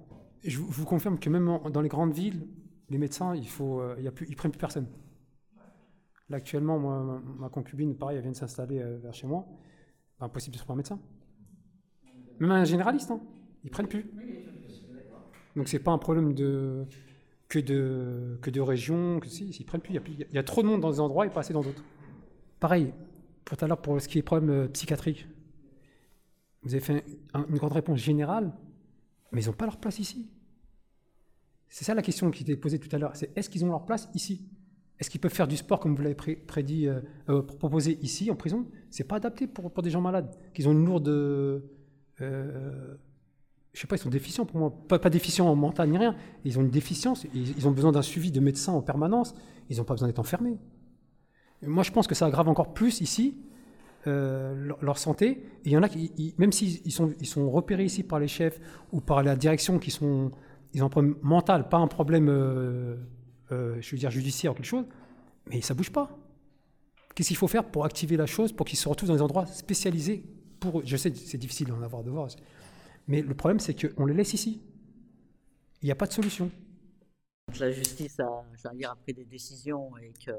Je, 0.43 0.59
vous 0.59 0.85
confirme 0.85 1.19
que 1.19 1.29
même 1.29 1.59
dans 1.71 1.81
les 1.81 1.89
grandes 1.89 2.13
villes, 2.13 2.47
les 2.89 2.97
médecins, 2.97 3.35
il 3.35 3.47
faut, 3.47 3.81
il 3.97 4.03
y 4.03 4.07
a 4.07 4.11
plus, 4.11 4.27
ils 4.29 4.35
prennent 4.35 4.51
plus 4.51 4.59
personne. 4.59 4.87
Là, 6.29 6.37
actuellement, 6.37 6.79
moi, 6.79 7.21
ma 7.37 7.49
concubine, 7.49 7.95
pareil, 7.95 8.17
elle 8.17 8.23
vient 8.23 8.31
de 8.31 8.35
s'installer 8.35 8.79
euh, 8.79 8.97
vers 8.97 9.13
chez 9.13 9.27
moi. 9.27 9.45
impossible 10.19 10.53
de 10.53 10.59
trouver 10.59 10.73
un 10.73 10.77
médecin. 10.77 10.99
Même 12.39 12.51
un 12.51 12.63
généraliste, 12.63 13.11
hein. 13.11 13.21
ils 13.63 13.69
prennent 13.69 13.87
plus. 13.87 14.11
Donc 15.55 15.69
c'est 15.69 15.79
pas 15.79 15.91
un 15.91 15.97
problème 15.97 16.33
de 16.33 16.85
que 17.47 17.59
de 17.59 18.37
que 18.41 18.49
de 18.49 18.59
région, 18.59 19.19
que 19.19 19.27
si, 19.27 19.45
ils 19.47 19.65
prennent 19.65 19.81
plus. 19.81 19.93
Il 19.93 20.27
y, 20.33 20.37
a 20.37 20.43
trop 20.43 20.61
de 20.61 20.67
monde 20.67 20.81
dans 20.81 20.91
des 20.91 20.99
endroits 20.99 21.25
et 21.25 21.29
pas 21.29 21.41
assez 21.41 21.53
dans 21.53 21.61
d'autres. 21.61 21.83
Pareil, 22.59 22.93
pour 23.45 23.57
tout 23.57 23.65
à 23.65 23.67
l'heure 23.67 23.81
pour 23.81 24.01
ce 24.01 24.07
qui 24.07 24.17
est 24.17 24.23
problème 24.23 24.49
euh, 24.49 24.67
psychiatrique. 24.67 25.27
Vous 26.63 26.73
avez 26.73 26.83
fait 26.83 27.05
une 27.33 27.57
grande 27.57 27.73
réponse 27.73 27.99
générale, 27.99 28.51
mais 29.31 29.43
ils 29.43 29.47
n'ont 29.47 29.53
pas 29.53 29.65
leur 29.65 29.77
place 29.79 29.99
ici. 29.99 30.29
C'est 31.69 31.85
ça 31.85 31.93
la 31.93 32.01
question 32.01 32.31
qui 32.31 32.43
était 32.43 32.55
posée 32.55 32.79
tout 32.79 32.93
à 32.95 32.97
l'heure. 32.97 33.15
C'est 33.15 33.35
est-ce 33.37 33.49
qu'ils 33.49 33.63
ont 33.63 33.69
leur 33.69 33.85
place 33.85 34.09
ici? 34.13 34.49
Est-ce 34.99 35.09
qu'ils 35.09 35.19
peuvent 35.19 35.33
faire 35.33 35.47
du 35.47 35.57
sport 35.57 35.79
comme 35.79 35.95
vous 35.95 36.01
l'avez 36.01 36.15
prédit, 36.15 36.87
euh, 36.87 37.01
euh, 37.29 37.41
proposé 37.41 37.99
ici 38.01 38.31
en 38.31 38.35
prison? 38.35 38.65
C'est 38.89 39.03
pas 39.03 39.17
adapté 39.17 39.45
pour, 39.45 39.71
pour, 39.71 39.83
des 39.83 39.89
gens 39.89 40.01
malades, 40.01 40.33
qu'ils 40.53 40.69
ont 40.69 40.71
une 40.71 40.85
lourde. 40.85 41.09
Euh, 41.09 41.59
je 43.73 43.81
sais 43.81 43.87
pas, 43.87 43.97
ils 43.97 43.99
sont 43.99 44.09
déficients 44.09 44.45
pour 44.45 44.57
moi. 44.57 44.73
Pas, 44.87 45.09
déficients 45.09 45.47
en 45.47 45.55
mental 45.55 45.89
ni 45.89 45.97
rien. 45.97 46.15
Ils 46.45 46.57
ont 46.57 46.61
une 46.61 46.69
déficience, 46.69 47.27
ils, 47.33 47.67
ont 47.67 47.71
besoin 47.71 47.91
d'un 47.91 48.01
suivi 48.01 48.31
de 48.31 48.39
médecin 48.39 48.71
en 48.71 48.81
permanence, 48.81 49.35
ils 49.69 49.77
n'ont 49.77 49.83
pas 49.83 49.95
besoin 49.95 50.07
d'être 50.07 50.19
enfermés. 50.19 50.57
Moi, 51.61 51.83
je 51.83 51.91
pense 51.91 52.07
que 52.07 52.15
ça 52.15 52.25
aggrave 52.25 52.47
encore 52.47 52.73
plus 52.73 53.01
ici 53.01 53.37
leur, 54.05 54.97
santé. 54.97 55.43
Il 55.63 55.71
y 55.71 55.77
en 55.77 55.83
a 55.83 55.89
qui, 55.89 56.35
même 56.37 56.51
s'ils 56.51 56.91
sont, 56.91 57.13
ils 57.19 57.25
sont 57.25 57.49
repérés 57.49 57.85
ici 57.85 58.03
par 58.03 58.19
les 58.19 58.27
chefs 58.27 58.59
ou 58.91 59.01
par 59.01 59.23
la 59.23 59.35
direction, 59.35 59.79
qui 59.79 59.91
sont, 59.91 60.31
ils 60.73 60.83
ont 60.83 60.87
un 60.87 60.89
problème 60.89 61.15
mental, 61.21 61.69
pas 61.69 61.77
un 61.77 61.87
problème 61.87 62.29
euh, 62.29 62.97
dire 63.93 64.11
judiciaire 64.11 64.51
ou 64.51 64.55
quelque 64.55 64.65
chose, 64.65 64.85
mais 65.47 65.61
ça 65.61 65.73
bouge 65.73 65.91
pas. 65.91 66.17
Qu'est-ce 67.13 67.29
qu'il 67.29 67.37
faut 67.37 67.47
faire 67.47 67.63
pour 67.63 67.85
activer 67.85 68.17
la 68.17 68.25
chose, 68.25 68.51
pour 68.51 68.65
qu'ils 68.65 68.77
se 68.77 68.89
retrouvent 68.89 69.09
dans 69.09 69.15
des 69.15 69.21
endroits 69.21 69.45
spécialisés 69.45 70.25
pour 70.59 70.85
Je 70.85 70.97
sais, 70.97 71.13
c'est 71.13 71.37
difficile 71.37 71.67
d'en 71.67 71.81
avoir 71.81 72.03
de 72.03 72.09
voir, 72.09 72.27
mais 73.07 73.21
le 73.21 73.33
problème 73.33 73.59
c'est 73.59 73.73
qu'on 73.73 74.05
les 74.05 74.13
laisse 74.13 74.33
ici. 74.33 74.61
Il 75.81 75.85
n'y 75.85 75.91
a 75.91 75.95
pas 75.95 76.07
de 76.07 76.13
solution. 76.13 76.51
la 77.59 77.71
justice 77.71 78.19
a, 78.19 78.73
dire, 78.73 78.91
a 78.91 78.95
pris 78.95 79.13
des 79.13 79.25
décisions 79.25 79.95
et 79.97 80.11
que 80.25 80.31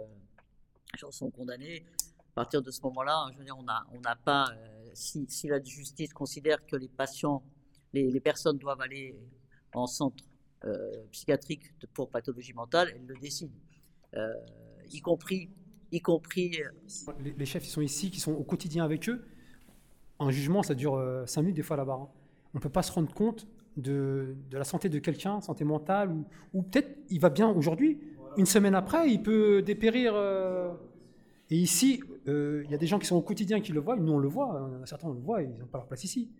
les 0.93 0.99
gens 0.99 1.11
sont 1.11 1.31
condamnés, 1.31 1.85
à 2.37 2.43
partir 2.43 2.63
de 2.63 2.71
ce 2.71 2.83
moment-là, 2.83 3.29
je 3.33 3.39
veux 3.39 3.45
dire, 3.45 3.57
on 3.59 3.63
n'a 3.63 3.87
on 3.93 4.01
pas, 4.25 4.47
euh, 4.53 4.91
si, 4.93 5.27
la 5.45 5.63
justice 5.63 6.13
considère 6.13 6.65
que 6.67 6.77
les 6.77 6.89
patients, 6.89 7.43
les, 7.93 8.21
personnes 8.21 8.59
doivent 8.59 8.81
aller 8.81 9.19
en 9.75 9.87
centre 9.87 10.23
euh, 10.65 11.07
psychiatrique 11.13 11.73
pour 11.95 12.11
pathologie 12.11 12.53
mentale, 12.53 12.93
elle 12.95 13.07
le 13.07 13.17
décide, 13.17 13.53
euh, 14.15 14.35
y 14.91 15.01
compris, 15.01 15.51
y 15.93 16.01
compris. 16.01 16.59
Les, 17.21 17.47
chefs, 17.47 17.67
ils 17.67 17.71
sont 17.71 17.81
ici, 17.81 18.11
qui 18.11 18.21
sont 18.21 18.33
au 18.33 18.45
quotidien 18.45 18.85
avec 18.85 19.09
eux. 19.09 19.25
Un 20.19 20.31
jugement, 20.31 20.63
ça 20.63 20.75
dure 20.75 21.25
5 21.27 21.41
minutes 21.41 21.57
des 21.57 21.63
fois 21.63 21.77
là-bas. 21.77 22.01
Hein. 22.03 22.09
On 22.55 22.59
ne 22.59 22.63
peut 22.63 22.71
pas 22.71 22.83
se 22.83 22.93
rendre 22.93 23.13
compte 23.13 23.47
de, 23.77 24.37
la 24.53 24.65
santé 24.65 24.89
de 24.89 24.99
quelqu'un, 24.99 25.41
santé 25.41 25.65
mentale, 25.65 26.15
ou, 26.53 26.63
peut-être 26.63 26.99
il 27.11 27.21
va 27.21 27.31
bien 27.31 27.49
aujourd'hui, 27.49 28.01
une 28.37 28.47
semaine 28.47 28.75
après, 28.75 29.11
il 29.11 29.23
peut 29.23 29.63
dépérir. 29.63 30.13
Euh, 30.15 30.73
et 31.51 31.57
ici, 31.57 32.03
euh, 32.29 32.63
il 32.65 32.71
y 32.71 32.75
a 32.75 32.79
des 32.79 32.87
gens 32.87 32.99
qui 32.99 33.07
sont 33.07 33.17
au 33.17 33.23
quotidien 33.23 33.61
qui 33.61 33.73
le 33.73 33.81
voient, 33.81 33.97
nous 33.97 34.13
on 34.13 34.19
le 34.19 34.29
voit, 34.29 34.59
hein, 34.59 34.85
certains 34.85 35.09
on 35.09 35.13
le 35.13 35.21
voit, 35.21 35.43
ils 35.43 35.57
n'ont 35.59 35.67
pas 35.67 35.79
leur 35.79 35.87
place 35.87 36.03
ici. 36.05 36.31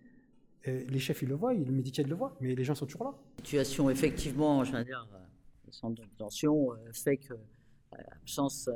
les 0.65 0.99
chefs 0.99 1.21
ils 1.21 1.29
le 1.29 1.35
voient, 1.35 1.53
le 1.53 1.71
médical 1.71 2.07
le 2.07 2.15
voit, 2.15 2.35
mais 2.41 2.53
les 2.53 2.63
gens 2.65 2.75
sont 2.75 2.85
toujours 2.85 3.05
là. 3.05 3.13
La 3.37 3.43
situation, 3.43 3.89
effectivement, 3.89 4.65
je 4.65 4.73
veux 4.73 4.83
dire, 4.83 5.07
euh, 5.13 5.17
le 5.65 5.71
centre 5.71 6.01
de 6.01 6.07
détention 6.07 6.71
fait 6.91 7.17
que 7.17 7.35
l'absence, 7.93 8.69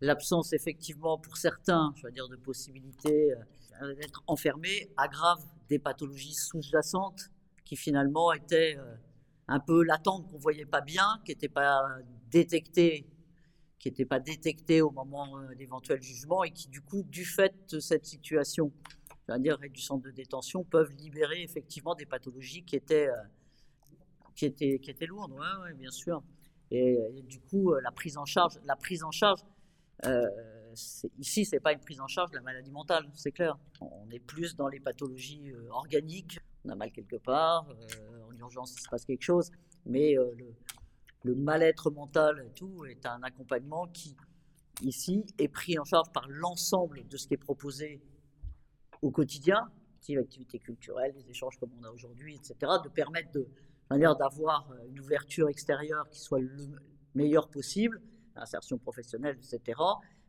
l'absence, 0.00 0.52
effectivement, 0.52 1.16
pour 1.16 1.36
certains, 1.36 1.92
je 1.96 2.06
veux 2.06 2.12
dire, 2.12 2.28
de 2.28 2.36
possibilités 2.36 3.34
d'être 4.00 4.24
enfermés 4.26 4.90
aggrave 4.96 5.38
des 5.68 5.78
pathologies 5.78 6.34
sous-jacentes 6.34 7.30
qui 7.68 7.76
finalement 7.76 8.32
était 8.32 8.76
euh, 8.78 8.94
un 9.46 9.60
peu 9.60 9.84
latente, 9.84 10.26
qu'on 10.30 10.38
voyait 10.38 10.64
pas 10.64 10.80
bien, 10.80 11.20
qui 11.24 11.32
n'était 11.32 11.50
pas 11.50 11.86
détectée, 12.30 13.06
qui 13.78 13.88
n'était 13.88 14.04
pas 14.04 14.20
détectée 14.20 14.82
au 14.82 14.90
moment 14.90 15.38
euh, 15.38 15.54
d'éventuel 15.54 16.02
jugement 16.02 16.44
et 16.44 16.50
qui 16.50 16.68
du 16.68 16.80
coup, 16.80 17.02
du 17.04 17.24
fait 17.24 17.54
de 17.72 17.80
cette 17.80 18.06
situation, 18.06 18.72
c'est-à-dire 19.26 19.58
du 19.58 19.80
centre 19.80 20.04
de 20.04 20.10
détention, 20.10 20.64
peuvent 20.64 20.92
libérer 20.92 21.42
effectivement 21.42 21.94
des 21.94 22.06
pathologies 22.06 22.64
qui 22.64 22.76
étaient, 22.76 23.08
euh, 23.08 23.16
qui 24.34 24.46
étaient, 24.46 24.78
qui 24.78 24.90
étaient 24.90 25.06
lourdes, 25.06 25.32
ouais, 25.32 25.74
bien 25.74 25.90
sûr. 25.90 26.22
Et, 26.70 26.98
du 27.22 27.40
coup, 27.40 27.72
la 27.74 27.90
prise 27.90 28.18
en 28.18 28.26
charge, 28.26 28.58
la 28.64 28.76
prise 28.76 29.02
en 29.02 29.10
charge, 29.10 29.40
euh, 30.04 30.26
ici, 31.18 31.46
c'est 31.46 31.60
pas 31.60 31.72
une 31.72 31.80
prise 31.80 32.00
en 32.00 32.06
charge 32.08 32.30
de 32.30 32.36
la 32.36 32.42
maladie 32.42 32.70
mentale, 32.70 33.08
c'est 33.14 33.32
clair. 33.32 33.56
On 33.80 34.08
est 34.10 34.18
plus 34.18 34.54
dans 34.54 34.68
les 34.68 34.78
pathologies 34.78 35.50
organiques 35.70 36.38
on 36.64 36.70
a 36.70 36.74
mal 36.74 36.92
quelque 36.92 37.16
part, 37.16 37.66
euh, 37.70 38.30
en 38.30 38.36
urgence 38.36 38.74
il 38.76 38.80
se 38.80 38.88
passe 38.88 39.04
quelque 39.04 39.22
chose, 39.22 39.50
mais 39.86 40.16
euh, 40.16 40.30
le, 40.36 40.54
mal-être 41.34 41.90
mental 41.90 42.44
et 42.46 42.50
tout 42.52 42.84
est 42.84 43.06
un 43.06 43.22
accompagnement 43.22 43.86
qui, 43.88 44.16
ici, 44.82 45.24
est 45.38 45.48
pris 45.48 45.78
en 45.78 45.84
charge 45.84 46.10
par 46.12 46.26
l'ensemble 46.28 47.06
de 47.08 47.16
ce 47.16 47.26
qui 47.26 47.34
est 47.34 47.38
proposé 47.38 48.00
au 49.02 49.10
quotidien, 49.10 49.70
l'activité 50.14 50.58
culturelle, 50.58 51.12
les 51.14 51.30
échanges 51.30 51.58
comme 51.58 51.70
on 51.80 51.84
a 51.84 51.90
aujourd'hui, 51.90 52.34
etc., 52.34 52.72
de 52.82 52.88
permettre 52.88 53.30
de 53.32 53.46
manière 53.90 54.16
d'avoir 54.16 54.70
euh, 54.70 54.86
une 54.88 55.00
ouverture 55.00 55.48
extérieure 55.48 56.08
qui 56.10 56.20
soit 56.20 56.40
le 56.40 56.70
meilleur 57.14 57.48
possible, 57.48 58.00
insertion 58.36 58.78
professionnelle, 58.78 59.36
etc. 59.36 59.78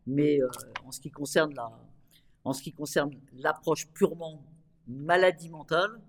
Mais 0.08 0.40
la, 0.40 1.70
en 2.44 2.52
ce 2.54 2.62
qui 2.62 2.72
concerne 2.72 3.12
l'approche 3.34 3.88
purement 3.94 4.44
maladie 4.88 5.50
mentale, 5.50 6.02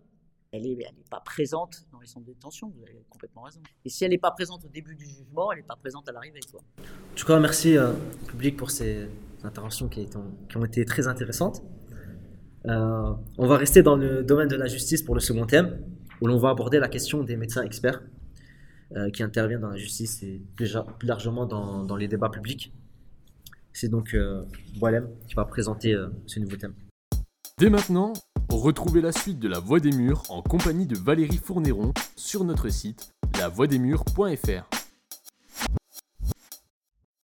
elle 0.52 0.62
n'est 0.62 1.04
pas 1.10 1.20
présente 1.20 1.84
dans 1.92 2.00
les 2.00 2.06
centres 2.06 2.26
de 2.26 2.32
détention, 2.32 2.72
vous 2.76 2.82
avez 2.82 3.04
complètement 3.08 3.42
raison. 3.42 3.60
Et 3.84 3.88
si 3.88 4.04
elle 4.04 4.10
n'est 4.10 4.18
pas 4.18 4.32
présente 4.32 4.64
au 4.64 4.68
début 4.68 4.96
du 4.96 5.04
jugement, 5.04 5.52
elle 5.52 5.58
n'est 5.58 5.66
pas 5.66 5.76
présente 5.76 6.08
à 6.08 6.12
l'arrivée. 6.12 6.40
En 6.54 7.14
tout 7.14 7.26
cas, 7.26 7.38
merci 7.38 7.76
euh, 7.76 7.92
au 7.92 8.26
public 8.26 8.56
pour 8.56 8.70
ces 8.70 9.08
interventions 9.44 9.88
qui, 9.88 10.08
ont 10.56 10.64
été 10.64 10.84
très 10.84 11.06
intéressantes. 11.06 11.62
Euh, 12.66 13.14
on 13.38 13.46
va 13.46 13.56
rester 13.56 13.82
dans 13.82 13.96
le 13.96 14.24
domaine 14.24 14.48
de 14.48 14.56
la 14.56 14.66
justice 14.66 15.02
pour 15.02 15.14
le 15.14 15.20
second 15.20 15.46
thème, 15.46 15.82
où 16.20 16.26
l'on 16.26 16.38
va 16.38 16.50
aborder 16.50 16.78
la 16.78 16.88
question 16.88 17.22
des 17.22 17.36
médecins 17.36 17.62
experts 17.62 18.02
euh, 18.96 19.08
qui 19.10 19.22
interviennent 19.22 19.60
dans 19.60 19.70
la 19.70 19.76
justice 19.76 20.22
et 20.24 20.42
plus, 20.56 20.76
plus 20.98 21.06
largement 21.08 21.46
dans, 21.46 21.84
dans, 21.84 21.96
les 21.96 22.08
débats 22.08 22.28
publics. 22.28 22.72
C'est 23.72 23.88
donc 23.88 24.16
Boilem 24.80 25.08
qui 25.28 25.34
va 25.36 25.44
présenter 25.44 25.96
ce 26.26 26.40
nouveau 26.40 26.56
thème. 26.56 26.74
Dès 27.56 27.70
maintenant, 27.70 28.12
Retrouvez 28.50 29.00
la 29.00 29.12
suite 29.12 29.38
de 29.38 29.46
La 29.46 29.60
Voix 29.60 29.78
des 29.78 29.92
Murs 29.92 30.24
en 30.28 30.42
compagnie 30.42 30.84
de 30.84 30.98
Valérie 30.98 31.40
Fournéron 31.42 31.92
sur 32.16 32.42
notre 32.42 32.68
site 32.68 33.14
lavoixdesmurs.fr. 33.38 34.79